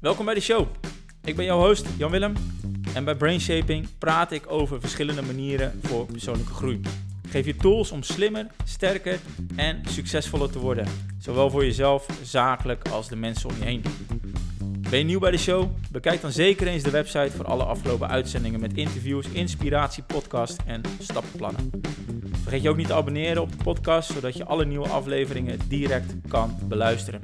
Welkom 0.00 0.24
bij 0.24 0.34
de 0.34 0.40
show. 0.40 0.66
Ik 1.24 1.36
ben 1.36 1.44
jouw 1.44 1.58
host, 1.58 1.86
Jan 1.96 2.10
Willem. 2.10 2.32
En 2.94 3.04
bij 3.04 3.14
Brainshaping 3.14 3.88
praat 3.98 4.32
ik 4.32 4.50
over 4.50 4.80
verschillende 4.80 5.22
manieren 5.22 5.80
voor 5.82 6.06
persoonlijke 6.06 6.52
groei. 6.52 6.80
Ik 7.22 7.30
geef 7.30 7.46
je 7.46 7.56
tools 7.56 7.90
om 7.90 8.02
slimmer, 8.02 8.46
sterker 8.64 9.18
en 9.56 9.80
succesvoller 9.88 10.50
te 10.50 10.58
worden. 10.58 10.86
Zowel 11.18 11.50
voor 11.50 11.64
jezelf, 11.64 12.06
zakelijk 12.22 12.88
als 12.88 13.08
de 13.08 13.16
mensen 13.16 13.48
om 13.48 13.56
je 13.58 13.64
heen. 13.64 13.82
Ben 14.90 14.98
je 14.98 15.04
nieuw 15.04 15.18
bij 15.18 15.30
de 15.30 15.38
show? 15.38 15.70
Bekijk 15.90 16.20
dan 16.20 16.32
zeker 16.32 16.66
eens 16.66 16.82
de 16.82 16.90
website 16.90 17.36
voor 17.36 17.44
alle 17.44 17.64
afgelopen 17.64 18.08
uitzendingen 18.08 18.60
met 18.60 18.74
interviews, 18.74 19.28
inspiratie, 19.28 20.02
podcast 20.02 20.58
en 20.66 20.82
stappenplannen. 20.98 21.70
Vergeet 22.42 22.62
je 22.62 22.68
ook 22.68 22.76
niet 22.76 22.86
te 22.86 22.94
abonneren 22.94 23.42
op 23.42 23.50
de 23.50 23.64
podcast, 23.64 24.12
zodat 24.12 24.36
je 24.36 24.44
alle 24.44 24.64
nieuwe 24.64 24.88
afleveringen 24.88 25.58
direct 25.68 26.14
kan 26.28 26.58
beluisteren. 26.68 27.20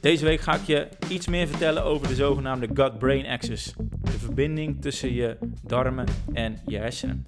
Deze 0.00 0.24
week 0.24 0.40
ga 0.40 0.54
ik 0.54 0.62
je 0.62 0.88
iets 1.08 1.26
meer 1.26 1.48
vertellen 1.48 1.84
over 1.84 2.08
de 2.08 2.14
zogenaamde 2.14 2.68
gut-brain 2.74 3.26
axis. 3.26 3.74
De 4.02 4.18
verbinding 4.18 4.80
tussen 4.80 5.14
je 5.14 5.36
darmen 5.62 6.06
en 6.32 6.58
je 6.66 6.76
hersenen. 6.76 7.26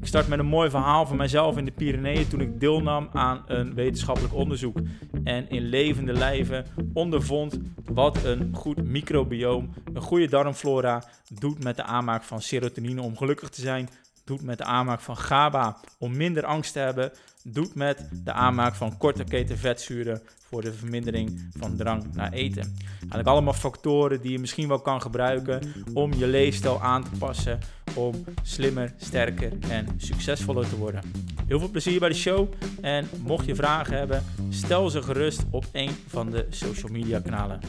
Ik 0.00 0.06
start 0.06 0.28
met 0.28 0.38
een 0.38 0.46
mooi 0.46 0.70
verhaal 0.70 1.06
van 1.06 1.16
mijzelf 1.16 1.56
in 1.56 1.64
de 1.64 1.70
Pyreneeën 1.70 2.28
toen 2.28 2.40
ik 2.40 2.60
deelnam 2.60 3.08
aan 3.12 3.42
een 3.46 3.74
wetenschappelijk 3.74 4.34
onderzoek. 4.34 4.78
En 5.24 5.48
in 5.50 5.62
levende 5.62 6.12
lijven 6.12 6.66
ondervond 6.92 7.58
wat 7.84 8.24
een 8.24 8.54
goed 8.54 8.82
microbioom, 8.84 9.70
een 9.94 10.02
goede 10.02 10.28
darmflora, 10.28 11.02
doet 11.38 11.64
met 11.64 11.76
de 11.76 11.82
aanmaak 11.82 12.22
van 12.22 12.42
serotonine 12.42 13.02
om 13.02 13.16
gelukkig 13.16 13.48
te 13.48 13.60
zijn. 13.60 13.88
Doet 14.28 14.42
met 14.42 14.58
de 14.58 14.64
aanmaak 14.64 15.00
van 15.00 15.16
GABA 15.16 15.76
om 15.98 16.16
minder 16.16 16.44
angst 16.44 16.72
te 16.72 16.78
hebben. 16.78 17.12
Doet 17.42 17.74
met 17.74 18.08
de 18.24 18.32
aanmaak 18.32 18.74
van 18.74 18.96
korte 18.96 19.24
keten 19.24 19.58
vetzuren 19.58 20.22
voor 20.48 20.62
de 20.62 20.72
vermindering 20.72 21.50
van 21.58 21.76
drang 21.76 22.14
naar 22.14 22.32
eten. 22.32 22.76
Eigenlijk 22.98 23.28
allemaal 23.28 23.52
factoren 23.52 24.20
die 24.20 24.32
je 24.32 24.38
misschien 24.38 24.68
wel 24.68 24.80
kan 24.80 25.02
gebruiken 25.02 25.72
om 25.94 26.12
je 26.12 26.26
leefstijl 26.26 26.82
aan 26.82 27.04
te 27.04 27.10
passen 27.18 27.58
om 27.94 28.24
slimmer, 28.42 28.94
sterker 28.96 29.52
en 29.70 29.86
succesvoller 29.96 30.68
te 30.68 30.76
worden. 30.76 31.02
Heel 31.46 31.58
veel 31.58 31.70
plezier 31.70 32.00
bij 32.00 32.08
de 32.08 32.14
show 32.14 32.52
en 32.80 33.08
mocht 33.18 33.46
je 33.46 33.54
vragen 33.54 33.98
hebben, 33.98 34.24
stel 34.48 34.90
ze 34.90 35.02
gerust 35.02 35.44
op 35.50 35.64
een 35.72 35.90
van 36.06 36.30
de 36.30 36.46
social 36.50 36.92
media 36.92 37.20
kanalen. 37.20 37.60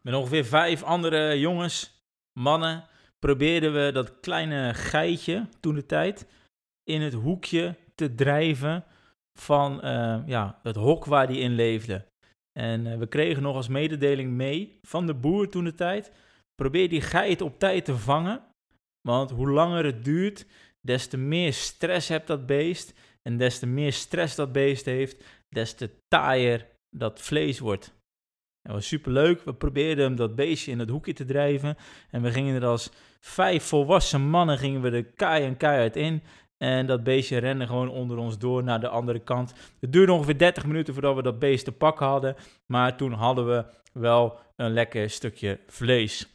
Met 0.00 0.14
ongeveer 0.14 0.44
vijf 0.44 0.82
andere 0.82 1.40
jongens, 1.40 2.04
mannen, 2.32 2.84
probeerden 3.26 3.72
we 3.72 3.92
dat 3.92 4.20
kleine 4.20 4.74
geitje 4.74 5.48
toen 5.60 5.74
de 5.74 5.86
tijd 5.86 6.26
in 6.84 7.00
het 7.00 7.12
hoekje 7.12 7.74
te 7.94 8.14
drijven 8.14 8.84
van 9.38 9.80
uh, 9.84 10.22
ja, 10.26 10.58
het 10.62 10.76
hok 10.76 11.04
waar 11.04 11.26
die 11.26 11.38
in 11.38 11.54
leefde. 11.54 12.04
En 12.58 12.86
uh, 12.86 12.98
we 12.98 13.06
kregen 13.06 13.42
nog 13.42 13.56
als 13.56 13.68
mededeling 13.68 14.30
mee 14.30 14.78
van 14.82 15.06
de 15.06 15.14
boer 15.14 15.48
toen 15.48 15.64
de 15.64 15.74
tijd. 15.74 16.12
Probeer 16.54 16.88
die 16.88 17.00
geit 17.00 17.40
op 17.40 17.58
tijd 17.58 17.84
te 17.84 17.96
vangen. 17.96 18.42
Want 19.08 19.30
hoe 19.30 19.50
langer 19.50 19.84
het 19.84 20.04
duurt, 20.04 20.46
des 20.80 21.06
te 21.06 21.16
meer 21.16 21.52
stress 21.52 22.08
hebt 22.08 22.26
dat 22.26 22.46
beest. 22.46 22.94
En 23.22 23.36
des 23.36 23.58
te 23.58 23.66
meer 23.66 23.92
stress 23.92 24.34
dat 24.34 24.52
beest 24.52 24.84
heeft, 24.84 25.24
des 25.48 25.74
te 25.74 25.90
taaier 26.08 26.66
dat 26.96 27.20
vlees 27.20 27.58
wordt. 27.58 27.94
Dat 28.66 28.74
was 28.74 28.86
superleuk. 28.86 29.42
We 29.42 29.54
probeerden 29.54 30.04
hem 30.04 30.16
dat 30.16 30.34
beestje 30.34 30.70
in 30.70 30.78
het 30.78 30.90
hoekje 30.90 31.12
te 31.12 31.24
drijven. 31.24 31.76
En 32.10 32.22
we 32.22 32.32
gingen 32.32 32.62
er 32.62 32.68
als 32.68 32.90
vijf 33.20 33.64
volwassen 33.64 34.20
mannen 34.20 34.58
gingen 34.58 34.80
we 34.80 34.90
de 34.90 35.02
kaai 35.02 35.44
en 35.44 35.56
keihard 35.56 35.96
in. 35.96 36.22
En 36.58 36.86
dat 36.86 37.02
beestje 37.04 37.38
rende 37.38 37.66
gewoon 37.66 37.88
onder 37.88 38.16
ons 38.16 38.38
door 38.38 38.64
naar 38.64 38.80
de 38.80 38.88
andere 38.88 39.18
kant. 39.18 39.54
Het 39.80 39.92
duurde 39.92 40.12
ongeveer 40.12 40.38
30 40.38 40.66
minuten 40.66 40.92
voordat 40.92 41.16
we 41.16 41.22
dat 41.22 41.38
beest 41.38 41.64
te 41.64 41.72
pakken 41.72 42.06
hadden. 42.06 42.36
Maar 42.66 42.96
toen 42.96 43.12
hadden 43.12 43.46
we 43.46 43.64
wel 43.92 44.38
een 44.56 44.72
lekker 44.72 45.10
stukje 45.10 45.58
vlees. 45.66 46.28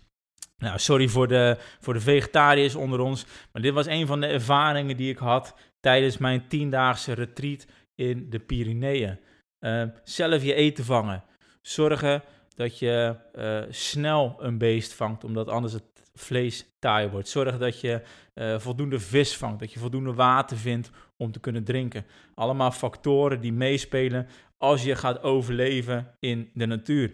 Nou, 0.58 0.80
sorry 0.80 1.08
voor 1.08 1.28
de, 1.28 1.58
voor 1.80 1.94
de 1.94 2.00
vegetariërs 2.00 2.76
onder 2.76 3.00
ons. 3.00 3.26
Maar 3.52 3.62
dit 3.62 3.74
was 3.74 3.86
een 3.86 4.08
van 4.08 4.22
de 4.22 4.28
ervaringen 4.28 4.98
die 4.98 5.12
ik 5.12 5.18
had 5.18 5.56
tijdens 5.80 6.18
mijn 6.18 6.48
tiendaagse 6.48 7.14
retreat 7.14 7.66
in 7.96 8.30
de 8.30 8.40
Pyreneeën. 8.40 9.20
Uh, 9.60 9.84
zelf 10.04 10.44
je 10.44 10.54
eten 10.54 10.86
vangen. 10.86 11.24
Zorgen 11.62 12.24
dat 12.56 12.80
je 12.80 13.16
uh, 13.36 13.62
snel 13.70 14.36
een 14.40 14.58
beest 14.58 14.94
vangt, 14.94 15.24
omdat 15.24 15.48
anders 15.48 15.74
het 15.74 15.84
vlees 16.14 16.66
taai 16.80 17.10
wordt. 17.10 17.30
Zorg 17.30 17.58
dat 17.58 17.82
je 17.82 18.02
uh, 18.36 18.60
voldoende 18.60 19.00
vis 19.00 19.38
vangt, 19.38 19.60
dat 19.60 19.74
je 19.74 19.80
voldoende 19.80 20.14
water 20.14 20.58
vindt 20.58 20.90
om 21.18 21.32
te 21.32 21.40
kunnen 21.40 21.64
drinken. 21.64 22.06
Allemaal 22.36 22.72
factoren 22.72 23.42
die 23.42 23.54
meespelen 23.54 24.28
als 24.58 24.84
je 24.84 24.96
gaat 24.96 25.24
overleven 25.24 26.16
in 26.20 26.50
de 26.54 26.66
natuur. 26.66 27.12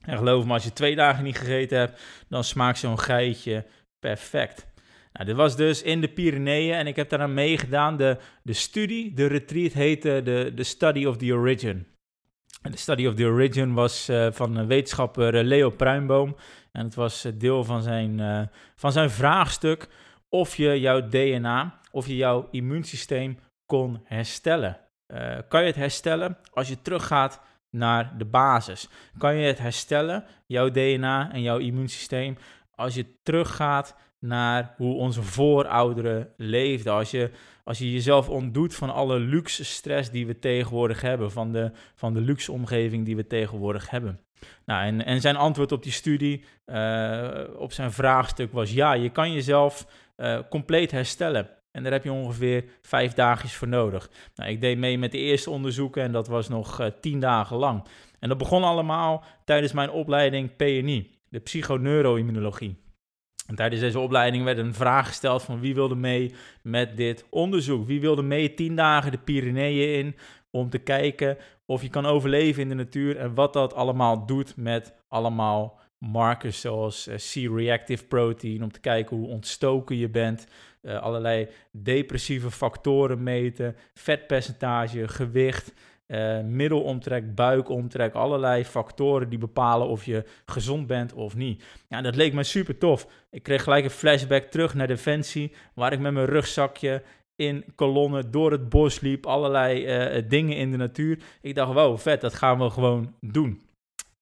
En 0.00 0.16
geloof 0.16 0.44
me, 0.44 0.52
als 0.52 0.64
je 0.64 0.72
twee 0.72 0.96
dagen 0.96 1.24
niet 1.24 1.38
gegeten 1.38 1.78
hebt, 1.78 2.00
dan 2.28 2.44
smaakt 2.44 2.78
zo'n 2.78 2.98
geitje 2.98 3.66
perfect. 3.98 4.66
Nou, 5.12 5.26
dit 5.26 5.36
was 5.36 5.56
dus 5.56 5.82
in 5.82 6.00
de 6.00 6.08
Pyreneeën 6.08 6.74
en 6.74 6.86
ik 6.86 6.96
heb 6.96 7.08
daaraan 7.08 7.34
meegedaan. 7.34 7.96
De, 7.96 8.18
de 8.42 8.52
studie, 8.52 9.12
de 9.12 9.26
retreat 9.26 9.72
heette 9.72 10.20
de, 10.24 10.52
de 10.54 10.62
Study 10.62 11.04
of 11.04 11.16
the 11.16 11.32
Origin. 11.32 11.86
De 12.70 12.76
Study 12.76 13.06
of 13.06 13.14
the 13.14 13.24
Origin 13.24 13.74
was 13.74 14.08
uh, 14.08 14.26
van 14.30 14.66
wetenschapper 14.66 15.44
Leo 15.44 15.70
Pruimboom. 15.70 16.36
En 16.72 16.84
het 16.84 16.94
was 16.94 17.24
eh, 17.24 17.32
deel 17.34 17.64
van 17.64 17.82
zijn, 17.82 18.50
van 18.74 18.92
zijn 18.92 19.10
vraagstuk 19.10 19.88
of 20.28 20.56
je 20.56 20.80
jouw 20.80 21.08
DNA, 21.08 21.80
of 21.90 22.06
je 22.06 22.16
jouw 22.16 22.48
immuunsysteem 22.50 23.38
kon 23.66 24.00
herstellen. 24.04 24.78
Kan 25.48 25.60
je 25.60 25.66
het 25.66 25.76
herstellen 25.76 26.38
als 26.52 26.68
je 26.68 26.82
teruggaat 26.82 27.40
naar 27.70 28.18
de 28.18 28.24
basis? 28.24 28.88
Kan 29.18 29.36
je 29.36 29.46
het 29.46 29.58
herstellen, 29.58 30.24
jouw 30.46 30.70
DNA 30.70 31.32
en 31.32 31.42
jouw 31.42 31.58
immuunsysteem, 31.58 32.36
als 32.74 32.94
je 32.94 33.06
teruggaat 33.22 33.96
naar 34.22 34.74
hoe 34.76 34.94
onze 34.94 35.22
voorouderen 35.22 36.28
leefden? 36.36 36.92
Als 36.92 37.10
je, 37.10 37.30
als 37.64 37.78
je 37.78 37.92
jezelf 37.92 38.28
ontdoet 38.28 38.74
van 38.74 38.90
alle 38.90 39.18
luxe 39.18 39.64
stress 39.64 40.10
die 40.10 40.26
we 40.26 40.38
tegenwoordig 40.38 41.00
hebben, 41.00 41.30
van 41.30 41.52
de, 41.52 41.70
van 41.94 42.14
de 42.14 42.20
luxe 42.20 42.52
omgeving 42.52 43.04
die 43.04 43.16
we 43.16 43.26
tegenwoordig 43.26 43.90
hebben. 43.90 44.20
Nou, 44.64 44.84
en, 44.84 45.04
en 45.04 45.20
zijn 45.20 45.36
antwoord 45.36 45.72
op 45.72 45.82
die 45.82 45.92
studie, 45.92 46.44
uh, 46.66 47.28
op 47.56 47.72
zijn 47.72 47.92
vraagstuk 47.92 48.52
was 48.52 48.72
ja, 48.72 48.92
je 48.92 49.10
kan 49.10 49.32
jezelf 49.32 49.86
uh, 50.16 50.38
compleet 50.50 50.90
herstellen. 50.90 51.48
En 51.70 51.82
daar 51.82 51.92
heb 51.92 52.04
je 52.04 52.12
ongeveer 52.12 52.64
vijf 52.82 53.12
dagjes 53.12 53.54
voor 53.54 53.68
nodig. 53.68 54.10
Nou, 54.34 54.50
ik 54.50 54.60
deed 54.60 54.78
mee 54.78 54.98
met 54.98 55.12
de 55.12 55.18
eerste 55.18 55.50
onderzoeken 55.50 56.02
en 56.02 56.12
dat 56.12 56.28
was 56.28 56.48
nog 56.48 56.80
uh, 56.80 56.86
tien 57.00 57.20
dagen 57.20 57.56
lang. 57.56 57.84
En 58.18 58.28
dat 58.28 58.38
begon 58.38 58.62
allemaal 58.62 59.24
tijdens 59.44 59.72
mijn 59.72 59.90
opleiding 59.90 60.56
PNI, 60.56 61.10
de 61.28 61.38
psychoneuroimmunologie. 61.38 62.81
En 63.52 63.58
tijdens 63.58 63.80
deze 63.80 63.98
opleiding 63.98 64.44
werd 64.44 64.58
een 64.58 64.74
vraag 64.74 65.06
gesteld 65.06 65.42
van 65.42 65.60
wie 65.60 65.74
wilde 65.74 65.94
mee 65.94 66.34
met 66.62 66.96
dit 66.96 67.24
onderzoek? 67.30 67.86
Wie 67.86 68.00
wilde 68.00 68.22
mee 68.22 68.54
tien 68.54 68.76
dagen 68.76 69.10
de 69.10 69.18
Pyreneeën 69.18 69.98
in 69.98 70.16
om 70.50 70.70
te 70.70 70.78
kijken 70.78 71.36
of 71.66 71.82
je 71.82 71.88
kan 71.88 72.06
overleven 72.06 72.62
in 72.62 72.68
de 72.68 72.74
natuur 72.74 73.16
en 73.16 73.34
wat 73.34 73.52
dat 73.52 73.74
allemaal 73.74 74.26
doet 74.26 74.56
met 74.56 74.94
allemaal 75.08 75.78
markers 75.98 76.60
zoals 76.60 77.08
uh, 77.08 77.14
C-reactive 77.14 78.04
protein, 78.04 78.62
om 78.62 78.72
te 78.72 78.80
kijken 78.80 79.16
hoe 79.16 79.28
ontstoken 79.28 79.96
je 79.96 80.08
bent, 80.08 80.46
uh, 80.82 81.02
allerlei 81.02 81.48
depressieve 81.70 82.50
factoren 82.50 83.22
meten, 83.22 83.76
vetpercentage, 83.94 85.08
gewicht, 85.08 85.72
uh, 86.12 86.40
middelomtrek, 86.40 87.34
buikomtrek, 87.34 88.14
allerlei 88.14 88.64
factoren 88.64 89.28
die 89.28 89.38
bepalen 89.38 89.88
of 89.88 90.04
je 90.04 90.24
gezond 90.46 90.86
bent 90.86 91.12
of 91.12 91.36
niet. 91.36 91.64
Ja, 91.88 92.00
dat 92.00 92.16
leek 92.16 92.32
me 92.32 92.42
super 92.42 92.78
tof. 92.78 93.06
Ik 93.30 93.42
kreeg 93.42 93.62
gelijk 93.62 93.84
een 93.84 93.90
flashback 93.90 94.44
terug 94.44 94.74
naar 94.74 94.86
Defensie, 94.86 95.52
waar 95.74 95.92
ik 95.92 96.00
met 96.00 96.12
mijn 96.12 96.26
rugzakje 96.26 97.02
in 97.36 97.64
kolonnen 97.74 98.30
door 98.30 98.50
het 98.50 98.68
bos 98.68 99.00
liep, 99.00 99.26
allerlei 99.26 99.86
uh, 100.16 100.22
dingen 100.28 100.56
in 100.56 100.70
de 100.70 100.76
natuur. 100.76 101.18
Ik 101.40 101.54
dacht, 101.54 101.72
wow, 101.72 101.98
vet, 101.98 102.20
dat 102.20 102.34
gaan 102.34 102.58
we 102.58 102.70
gewoon 102.70 103.14
doen. 103.20 103.62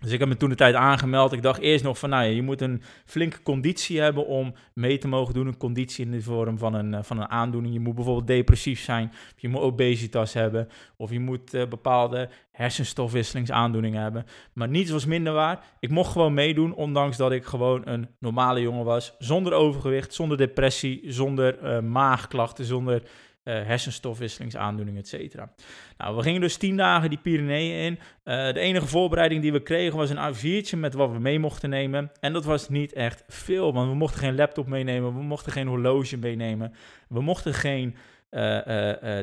Dus 0.00 0.12
ik 0.12 0.18
heb 0.18 0.28
me 0.28 0.36
toen 0.36 0.48
de 0.48 0.54
tijd 0.54 0.74
aangemeld. 0.74 1.32
Ik 1.32 1.42
dacht 1.42 1.60
eerst 1.60 1.84
nog 1.84 1.98
van, 1.98 2.10
nou 2.10 2.24
je 2.24 2.42
moet 2.42 2.60
een 2.60 2.82
flinke 3.04 3.42
conditie 3.42 4.00
hebben 4.00 4.26
om 4.26 4.54
mee 4.74 4.98
te 4.98 5.08
mogen 5.08 5.34
doen. 5.34 5.46
Een 5.46 5.56
conditie 5.56 6.04
in 6.04 6.10
de 6.10 6.22
vorm 6.22 6.58
van 6.58 6.74
een, 6.74 6.94
eh, 6.94 7.02
van 7.02 7.18
een 7.20 7.28
aandoening. 7.28 7.74
Je 7.74 7.80
moet 7.80 7.94
bijvoorbeeld 7.94 8.26
depressief 8.26 8.80
zijn, 8.80 9.12
je 9.36 9.48
moet 9.48 9.60
obesitas 9.60 10.32
hebben, 10.32 10.68
of 10.96 11.10
je 11.10 11.20
moet 11.20 11.54
uh, 11.54 11.66
bepaalde 11.66 12.28
hersenstofwisselingsaandoeningen 12.52 14.02
hebben. 14.02 14.26
Maar 14.52 14.68
niets 14.68 14.90
was 14.90 15.06
minder 15.06 15.32
waar. 15.32 15.64
Ik 15.80 15.90
mocht 15.90 16.12
gewoon 16.12 16.34
meedoen, 16.34 16.74
ondanks 16.74 17.16
dat 17.16 17.32
ik 17.32 17.44
gewoon 17.44 17.82
een 17.84 18.08
normale 18.18 18.60
jongen 18.60 18.84
was. 18.84 19.14
Zonder 19.18 19.52
overgewicht, 19.52 20.14
zonder 20.14 20.36
depressie, 20.36 21.02
zonder 21.04 21.62
uh, 21.62 21.80
maagklachten, 21.80 22.64
zonder 22.64 23.02
uh, 23.50 23.66
hersenstofwisselingsaandoeningen, 23.66 25.00
et 25.00 25.08
cetera. 25.08 25.52
Nou, 25.98 26.16
we 26.16 26.22
gingen 26.22 26.40
dus 26.40 26.56
tien 26.56 26.76
dagen 26.76 27.08
die 27.08 27.18
Pyreneeën 27.18 27.84
in. 27.84 27.92
Uh, 27.92 28.52
de 28.52 28.60
enige 28.60 28.86
voorbereiding 28.86 29.42
die 29.42 29.52
we 29.52 29.62
kregen 29.62 29.98
was 29.98 30.10
een 30.10 30.34
A4'tje 30.34 30.78
met 30.78 30.94
wat 30.94 31.10
we 31.10 31.18
mee 31.18 31.38
mochten 31.38 31.70
nemen. 31.70 32.10
En 32.20 32.32
dat 32.32 32.44
was 32.44 32.68
niet 32.68 32.92
echt 32.92 33.24
veel, 33.28 33.72
want 33.72 33.88
we 33.88 33.96
mochten 33.96 34.20
geen 34.20 34.34
laptop 34.34 34.66
meenemen, 34.66 35.14
we 35.14 35.22
mochten 35.22 35.52
geen 35.52 35.66
horloge 35.66 36.16
meenemen, 36.16 36.72
we 37.08 37.22
mochten 37.22 37.54
geen 37.54 37.96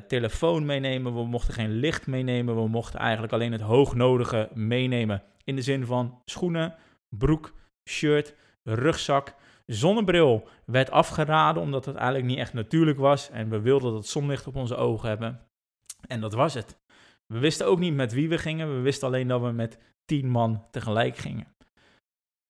telefoon 0.07 0.65
meenemen, 0.65 1.13
we 1.13 1.25
mochten 1.25 1.53
geen 1.53 1.71
licht 1.71 2.07
meenemen, 2.07 2.55
we 2.55 2.67
mochten 2.67 2.99
eigenlijk 2.99 3.33
alleen 3.33 3.51
het 3.51 3.61
hoognodige 3.61 4.49
meenemen. 4.53 5.23
In 5.43 5.55
de 5.55 5.61
zin 5.61 5.85
van 5.85 6.21
schoenen, 6.25 6.75
broek, 7.09 7.53
shirt, 7.85 8.35
rugzak, 8.63 9.35
zonnebril 9.67 10.47
werd 10.65 10.91
afgeraden 10.91 11.61
omdat 11.61 11.85
het 11.85 11.95
eigenlijk 11.95 12.25
niet 12.25 12.37
echt 12.37 12.53
natuurlijk 12.53 12.97
was 12.99 13.29
en 13.29 13.49
we 13.49 13.59
wilden 13.59 13.93
dat 13.93 14.07
zonlicht 14.07 14.47
op 14.47 14.55
onze 14.55 14.75
ogen 14.75 15.09
hebben. 15.09 15.41
En 16.07 16.21
dat 16.21 16.33
was 16.33 16.53
het. 16.53 16.79
We 17.25 17.39
wisten 17.39 17.65
ook 17.65 17.79
niet 17.79 17.93
met 17.93 18.13
wie 18.13 18.29
we 18.29 18.37
gingen, 18.37 18.75
we 18.75 18.81
wisten 18.81 19.07
alleen 19.07 19.27
dat 19.27 19.41
we 19.41 19.51
met 19.51 19.77
tien 20.05 20.29
man 20.29 20.65
tegelijk 20.71 21.17
gingen. 21.17 21.55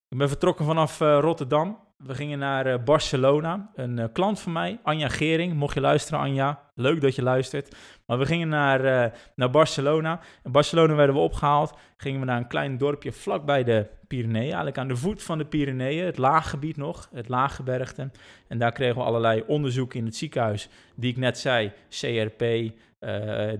Ik 0.08 0.18
ben 0.18 0.28
vertrokken 0.28 0.64
vanaf 0.64 1.00
uh, 1.00 1.18
Rotterdam. 1.20 1.87
We 1.98 2.14
gingen 2.14 2.38
naar 2.38 2.66
uh, 2.66 2.74
Barcelona. 2.84 3.70
Een 3.74 3.98
uh, 3.98 4.04
klant 4.12 4.40
van 4.40 4.52
mij, 4.52 4.78
Anja 4.82 5.08
Gering. 5.08 5.54
Mocht 5.54 5.74
je 5.74 5.80
luisteren, 5.80 6.20
Anja, 6.20 6.62
leuk 6.74 7.00
dat 7.00 7.14
je 7.14 7.22
luistert. 7.22 7.76
Maar 8.06 8.18
we 8.18 8.26
gingen 8.26 8.48
naar, 8.48 9.12
naar 9.34 9.50
Barcelona. 9.50 10.20
In 10.44 10.52
Barcelona 10.52 10.94
werden 10.94 11.14
we 11.14 11.20
opgehaald. 11.20 11.78
Gingen 11.96 12.20
we 12.20 12.26
naar 12.26 12.36
een 12.36 12.46
klein 12.46 12.78
dorpje 12.78 13.12
vlakbij 13.12 13.64
de 13.64 13.86
Pyreneeën. 14.06 14.42
Eigenlijk 14.42 14.78
aan 14.78 14.88
de 14.88 14.96
voet 14.96 15.22
van 15.22 15.38
de 15.38 15.44
Pyreneeën. 15.44 16.04
Het 16.04 16.18
laaggebied 16.18 16.76
nog, 16.76 17.08
het 17.12 17.28
laaggebergte. 17.28 18.10
En 18.48 18.58
daar 18.58 18.72
kregen 18.72 18.96
we 18.96 19.02
allerlei 19.02 19.42
onderzoeken 19.46 19.98
in 19.98 20.04
het 20.04 20.16
ziekenhuis. 20.16 20.68
Die 20.94 21.10
ik 21.10 21.16
net 21.16 21.38
zei. 21.38 21.72
CRP, 21.88 22.72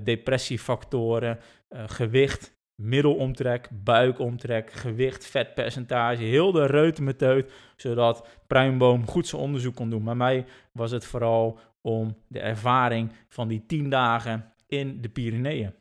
depressiefactoren, 0.04 1.38
gewicht 1.86 2.57
middelomtrek, 2.78 3.68
buikomtrek, 3.72 4.72
gewicht, 4.72 5.26
vetpercentage, 5.26 6.22
heel 6.22 6.52
de 6.52 6.66
reutemeteut, 6.66 7.52
zodat 7.76 8.26
Pruimboom 8.46 9.06
goed 9.06 9.26
zijn 9.26 9.42
onderzoek 9.42 9.74
kon 9.74 9.90
doen. 9.90 10.02
Maar 10.02 10.16
mij 10.16 10.46
was 10.72 10.90
het 10.90 11.04
vooral 11.04 11.58
om 11.80 12.16
de 12.26 12.40
ervaring 12.40 13.12
van 13.28 13.48
die 13.48 13.66
tien 13.66 13.90
dagen 13.90 14.52
in 14.66 15.00
de 15.00 15.08
Pyreneeën. 15.08 15.74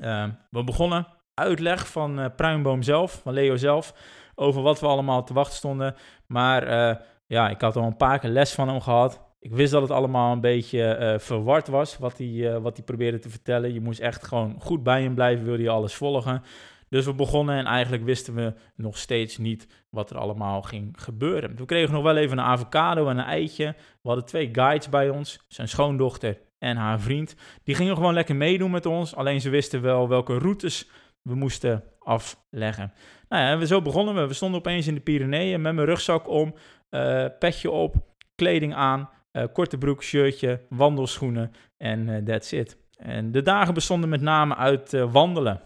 Uh, 0.00 0.24
we 0.50 0.64
begonnen 0.64 1.06
uitleg 1.34 1.88
van 1.88 2.20
uh, 2.20 2.26
Pruimboom 2.36 2.82
zelf, 2.82 3.20
van 3.22 3.32
Leo 3.32 3.56
zelf, 3.56 3.94
over 4.34 4.62
wat 4.62 4.80
we 4.80 4.86
allemaal 4.86 5.24
te 5.24 5.34
wachten 5.34 5.56
stonden. 5.56 5.94
Maar 6.26 6.68
uh, 6.68 6.96
ja, 7.26 7.48
ik 7.48 7.60
had 7.60 7.76
al 7.76 7.84
een 7.84 7.96
paar 7.96 8.18
keer 8.18 8.30
les 8.30 8.52
van 8.54 8.68
hem 8.68 8.80
gehad. 8.80 9.27
Ik 9.40 9.52
wist 9.52 9.72
dat 9.72 9.82
het 9.82 9.90
allemaal 9.90 10.32
een 10.32 10.40
beetje 10.40 10.98
uh, 11.00 11.18
verward 11.18 11.68
was, 11.68 11.98
wat 11.98 12.18
hij, 12.18 12.26
uh, 12.26 12.56
wat 12.56 12.76
hij 12.76 12.84
probeerde 12.84 13.18
te 13.18 13.30
vertellen. 13.30 13.72
Je 13.72 13.80
moest 13.80 14.00
echt 14.00 14.26
gewoon 14.26 14.56
goed 14.60 14.82
bij 14.82 15.02
hem 15.02 15.14
blijven, 15.14 15.44
wilde 15.44 15.62
je 15.62 15.70
alles 15.70 15.94
volgen. 15.94 16.42
Dus 16.88 17.04
we 17.04 17.14
begonnen 17.14 17.56
en 17.56 17.66
eigenlijk 17.66 18.04
wisten 18.04 18.34
we 18.34 18.54
nog 18.74 18.98
steeds 18.98 19.38
niet 19.38 19.66
wat 19.90 20.10
er 20.10 20.18
allemaal 20.18 20.62
ging 20.62 21.02
gebeuren. 21.02 21.56
We 21.56 21.64
kregen 21.64 21.92
nog 21.92 22.02
wel 22.02 22.16
even 22.16 22.38
een 22.38 22.44
avocado 22.44 23.08
en 23.08 23.18
een 23.18 23.24
eitje. 23.24 23.74
We 24.02 24.08
hadden 24.08 24.24
twee 24.24 24.48
guides 24.52 24.88
bij 24.88 25.10
ons, 25.10 25.44
zijn 25.48 25.68
schoondochter 25.68 26.38
en 26.58 26.76
haar 26.76 27.00
vriend. 27.00 27.34
Die 27.64 27.74
gingen 27.74 27.94
gewoon 27.94 28.14
lekker 28.14 28.36
meedoen 28.36 28.70
met 28.70 28.86
ons, 28.86 29.14
alleen 29.14 29.40
ze 29.40 29.50
wisten 29.50 29.82
wel 29.82 30.08
welke 30.08 30.38
routes 30.38 30.90
we 31.22 31.34
moesten 31.34 31.84
afleggen. 31.98 32.92
Nou 33.28 33.42
ja, 33.42 33.58
we 33.58 33.66
zo 33.66 33.82
begonnen 33.82 34.14
we. 34.14 34.26
We 34.26 34.34
stonden 34.34 34.58
opeens 34.58 34.86
in 34.86 34.94
de 34.94 35.00
Pyreneeën 35.00 35.60
met 35.60 35.74
mijn 35.74 35.86
rugzak 35.86 36.28
om, 36.28 36.54
uh, 36.90 37.24
petje 37.38 37.70
op, 37.70 37.94
kleding 38.34 38.74
aan 38.74 39.08
uh, 39.32 39.44
korte 39.52 39.78
broek, 39.78 40.02
shirtje, 40.02 40.60
wandelschoenen 40.68 41.52
en 41.76 42.08
uh, 42.08 42.16
that's 42.16 42.52
it. 42.52 42.76
En 42.96 43.32
de 43.32 43.42
dagen 43.42 43.74
bestonden 43.74 44.08
met 44.08 44.20
name 44.20 44.56
uit 44.56 44.92
uh, 44.92 45.12
wandelen. 45.12 45.60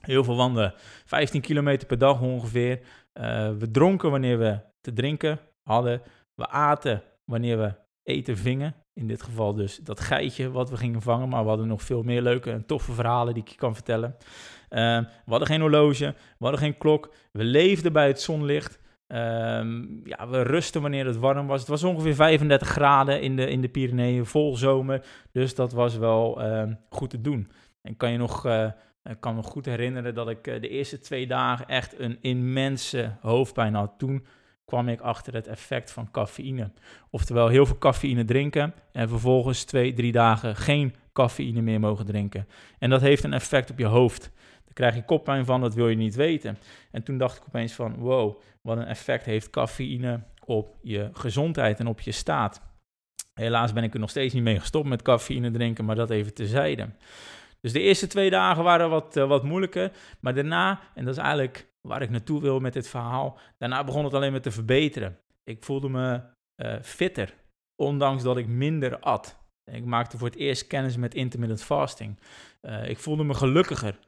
Heel 0.00 0.24
veel 0.24 0.36
wandelen. 0.36 0.74
15 1.04 1.40
kilometer 1.40 1.86
per 1.86 1.98
dag 1.98 2.20
ongeveer. 2.20 2.80
we 3.58 3.68
dronken 3.70 4.10
wanneer 4.10 4.38
we 4.38 4.60
te 4.80 4.92
drinken 4.92 5.38
hadden. 5.62 6.02
We 6.34 6.48
aten 6.48 7.02
wanneer 7.24 7.58
we 7.58 7.74
eten 8.02 8.36
vingen. 8.36 8.74
In 8.92 9.06
dit 9.06 9.22
geval 9.22 9.54
dus 9.54 9.76
dat 9.76 10.00
geitje 10.00 10.50
wat 10.50 10.70
we 10.70 10.76
gingen 10.76 11.02
vangen. 11.02 11.28
Maar 11.28 11.42
we 11.42 11.48
hadden 11.48 11.66
nog 11.66 11.82
veel 11.82 12.02
meer 12.02 12.22
leuke 12.22 12.50
en 12.50 12.66
toffe 12.66 12.92
verhalen 12.92 13.34
die 13.34 13.42
ik 13.42 13.48
je 13.48 13.56
kan 13.56 13.74
vertellen. 13.74 14.16
we 14.68 15.06
hadden 15.26 15.48
geen 15.48 15.60
horloge, 15.60 16.14
we 16.14 16.44
hadden 16.44 16.60
geen 16.60 16.78
klok. 16.78 17.14
We 17.32 17.44
leefden 17.44 17.92
bij 17.92 18.06
het 18.06 18.20
zonlicht. 18.20 18.78
Um, 19.14 20.00
ja, 20.04 20.28
we 20.28 20.42
rusten 20.42 20.82
wanneer 20.82 21.06
het 21.06 21.16
warm 21.16 21.46
was. 21.46 21.60
Het 21.60 21.68
was 21.68 21.84
ongeveer 21.84 22.14
35 22.14 22.68
graden 22.68 23.20
in 23.20 23.36
de, 23.36 23.50
in 23.50 23.60
de 23.60 23.68
Pyreneeën, 23.68 24.26
vol 24.26 24.56
zomer. 24.56 25.06
Dus 25.32 25.54
dat 25.54 25.72
was 25.72 25.96
wel 25.96 26.44
uh, 26.44 26.62
goed 26.88 27.10
te 27.10 27.20
doen. 27.20 27.50
En 27.82 27.96
kan 27.96 28.12
je 28.12 28.18
nog, 28.18 28.46
uh, 28.46 28.70
kan 29.20 29.34
me 29.34 29.42
goed 29.42 29.66
herinneren 29.66 30.14
dat 30.14 30.28
ik 30.28 30.46
uh, 30.46 30.60
de 30.60 30.68
eerste 30.68 30.98
twee 30.98 31.26
dagen 31.26 31.68
echt 31.68 31.98
een 31.98 32.18
immense 32.20 33.16
hoofdpijn 33.20 33.74
had. 33.74 33.94
Toen 33.98 34.26
kwam 34.64 34.88
ik 34.88 35.00
achter 35.00 35.34
het 35.34 35.46
effect 35.46 35.90
van 35.90 36.10
cafeïne. 36.10 36.70
Oftewel 37.10 37.48
heel 37.48 37.66
veel 37.66 37.78
cafeïne 37.78 38.24
drinken 38.24 38.74
en 38.92 39.08
vervolgens 39.08 39.64
twee, 39.64 39.92
drie 39.92 40.12
dagen 40.12 40.56
geen 40.56 40.94
cafeïne 41.12 41.60
meer 41.60 41.80
mogen 41.80 42.06
drinken. 42.06 42.48
En 42.78 42.90
dat 42.90 43.00
heeft 43.00 43.24
een 43.24 43.32
effect 43.32 43.70
op 43.70 43.78
je 43.78 43.86
hoofd 43.86 44.30
krijg 44.78 44.94
je 44.94 45.04
koppijn 45.04 45.44
van, 45.44 45.60
dat 45.60 45.74
wil 45.74 45.88
je 45.88 45.96
niet 45.96 46.14
weten. 46.14 46.58
En 46.90 47.02
toen 47.02 47.18
dacht 47.18 47.36
ik 47.36 47.42
opeens 47.46 47.72
van, 47.72 47.94
wow, 47.94 48.40
wat 48.62 48.76
een 48.76 48.86
effect 48.86 49.24
heeft 49.24 49.50
cafeïne 49.50 50.20
op 50.44 50.76
je 50.82 51.10
gezondheid 51.12 51.80
en 51.80 51.86
op 51.86 52.00
je 52.00 52.12
staat. 52.12 52.62
Helaas 53.34 53.72
ben 53.72 53.84
ik 53.84 53.94
er 53.94 54.00
nog 54.00 54.10
steeds 54.10 54.34
niet 54.34 54.42
mee 54.42 54.60
gestopt 54.60 54.88
met 54.88 55.02
cafeïne 55.02 55.50
drinken, 55.50 55.84
maar 55.84 55.96
dat 55.96 56.10
even 56.10 56.34
tezijde. 56.34 56.88
Dus 57.60 57.72
de 57.72 57.80
eerste 57.80 58.06
twee 58.06 58.30
dagen 58.30 58.64
waren 58.64 58.90
wat, 58.90 59.16
uh, 59.16 59.28
wat 59.28 59.42
moeilijker, 59.42 59.90
maar 60.20 60.34
daarna, 60.34 60.80
en 60.94 61.04
dat 61.04 61.16
is 61.16 61.22
eigenlijk 61.22 61.72
waar 61.80 62.02
ik 62.02 62.10
naartoe 62.10 62.40
wil 62.40 62.60
met 62.60 62.72
dit 62.72 62.88
verhaal, 62.88 63.38
daarna 63.58 63.84
begon 63.84 64.04
het 64.04 64.14
alleen 64.14 64.32
maar 64.32 64.40
te 64.40 64.50
verbeteren. 64.50 65.18
Ik 65.44 65.64
voelde 65.64 65.88
me 65.88 66.20
uh, 66.56 66.74
fitter, 66.82 67.34
ondanks 67.76 68.22
dat 68.22 68.36
ik 68.36 68.46
minder 68.46 68.98
at. 68.98 69.38
Ik 69.64 69.84
maakte 69.84 70.18
voor 70.18 70.28
het 70.28 70.36
eerst 70.36 70.66
kennis 70.66 70.96
met 70.96 71.14
intermittent 71.14 71.62
fasting. 71.62 72.18
Uh, 72.62 72.88
ik 72.88 72.98
voelde 72.98 73.24
me 73.24 73.34
gelukkiger. 73.34 73.98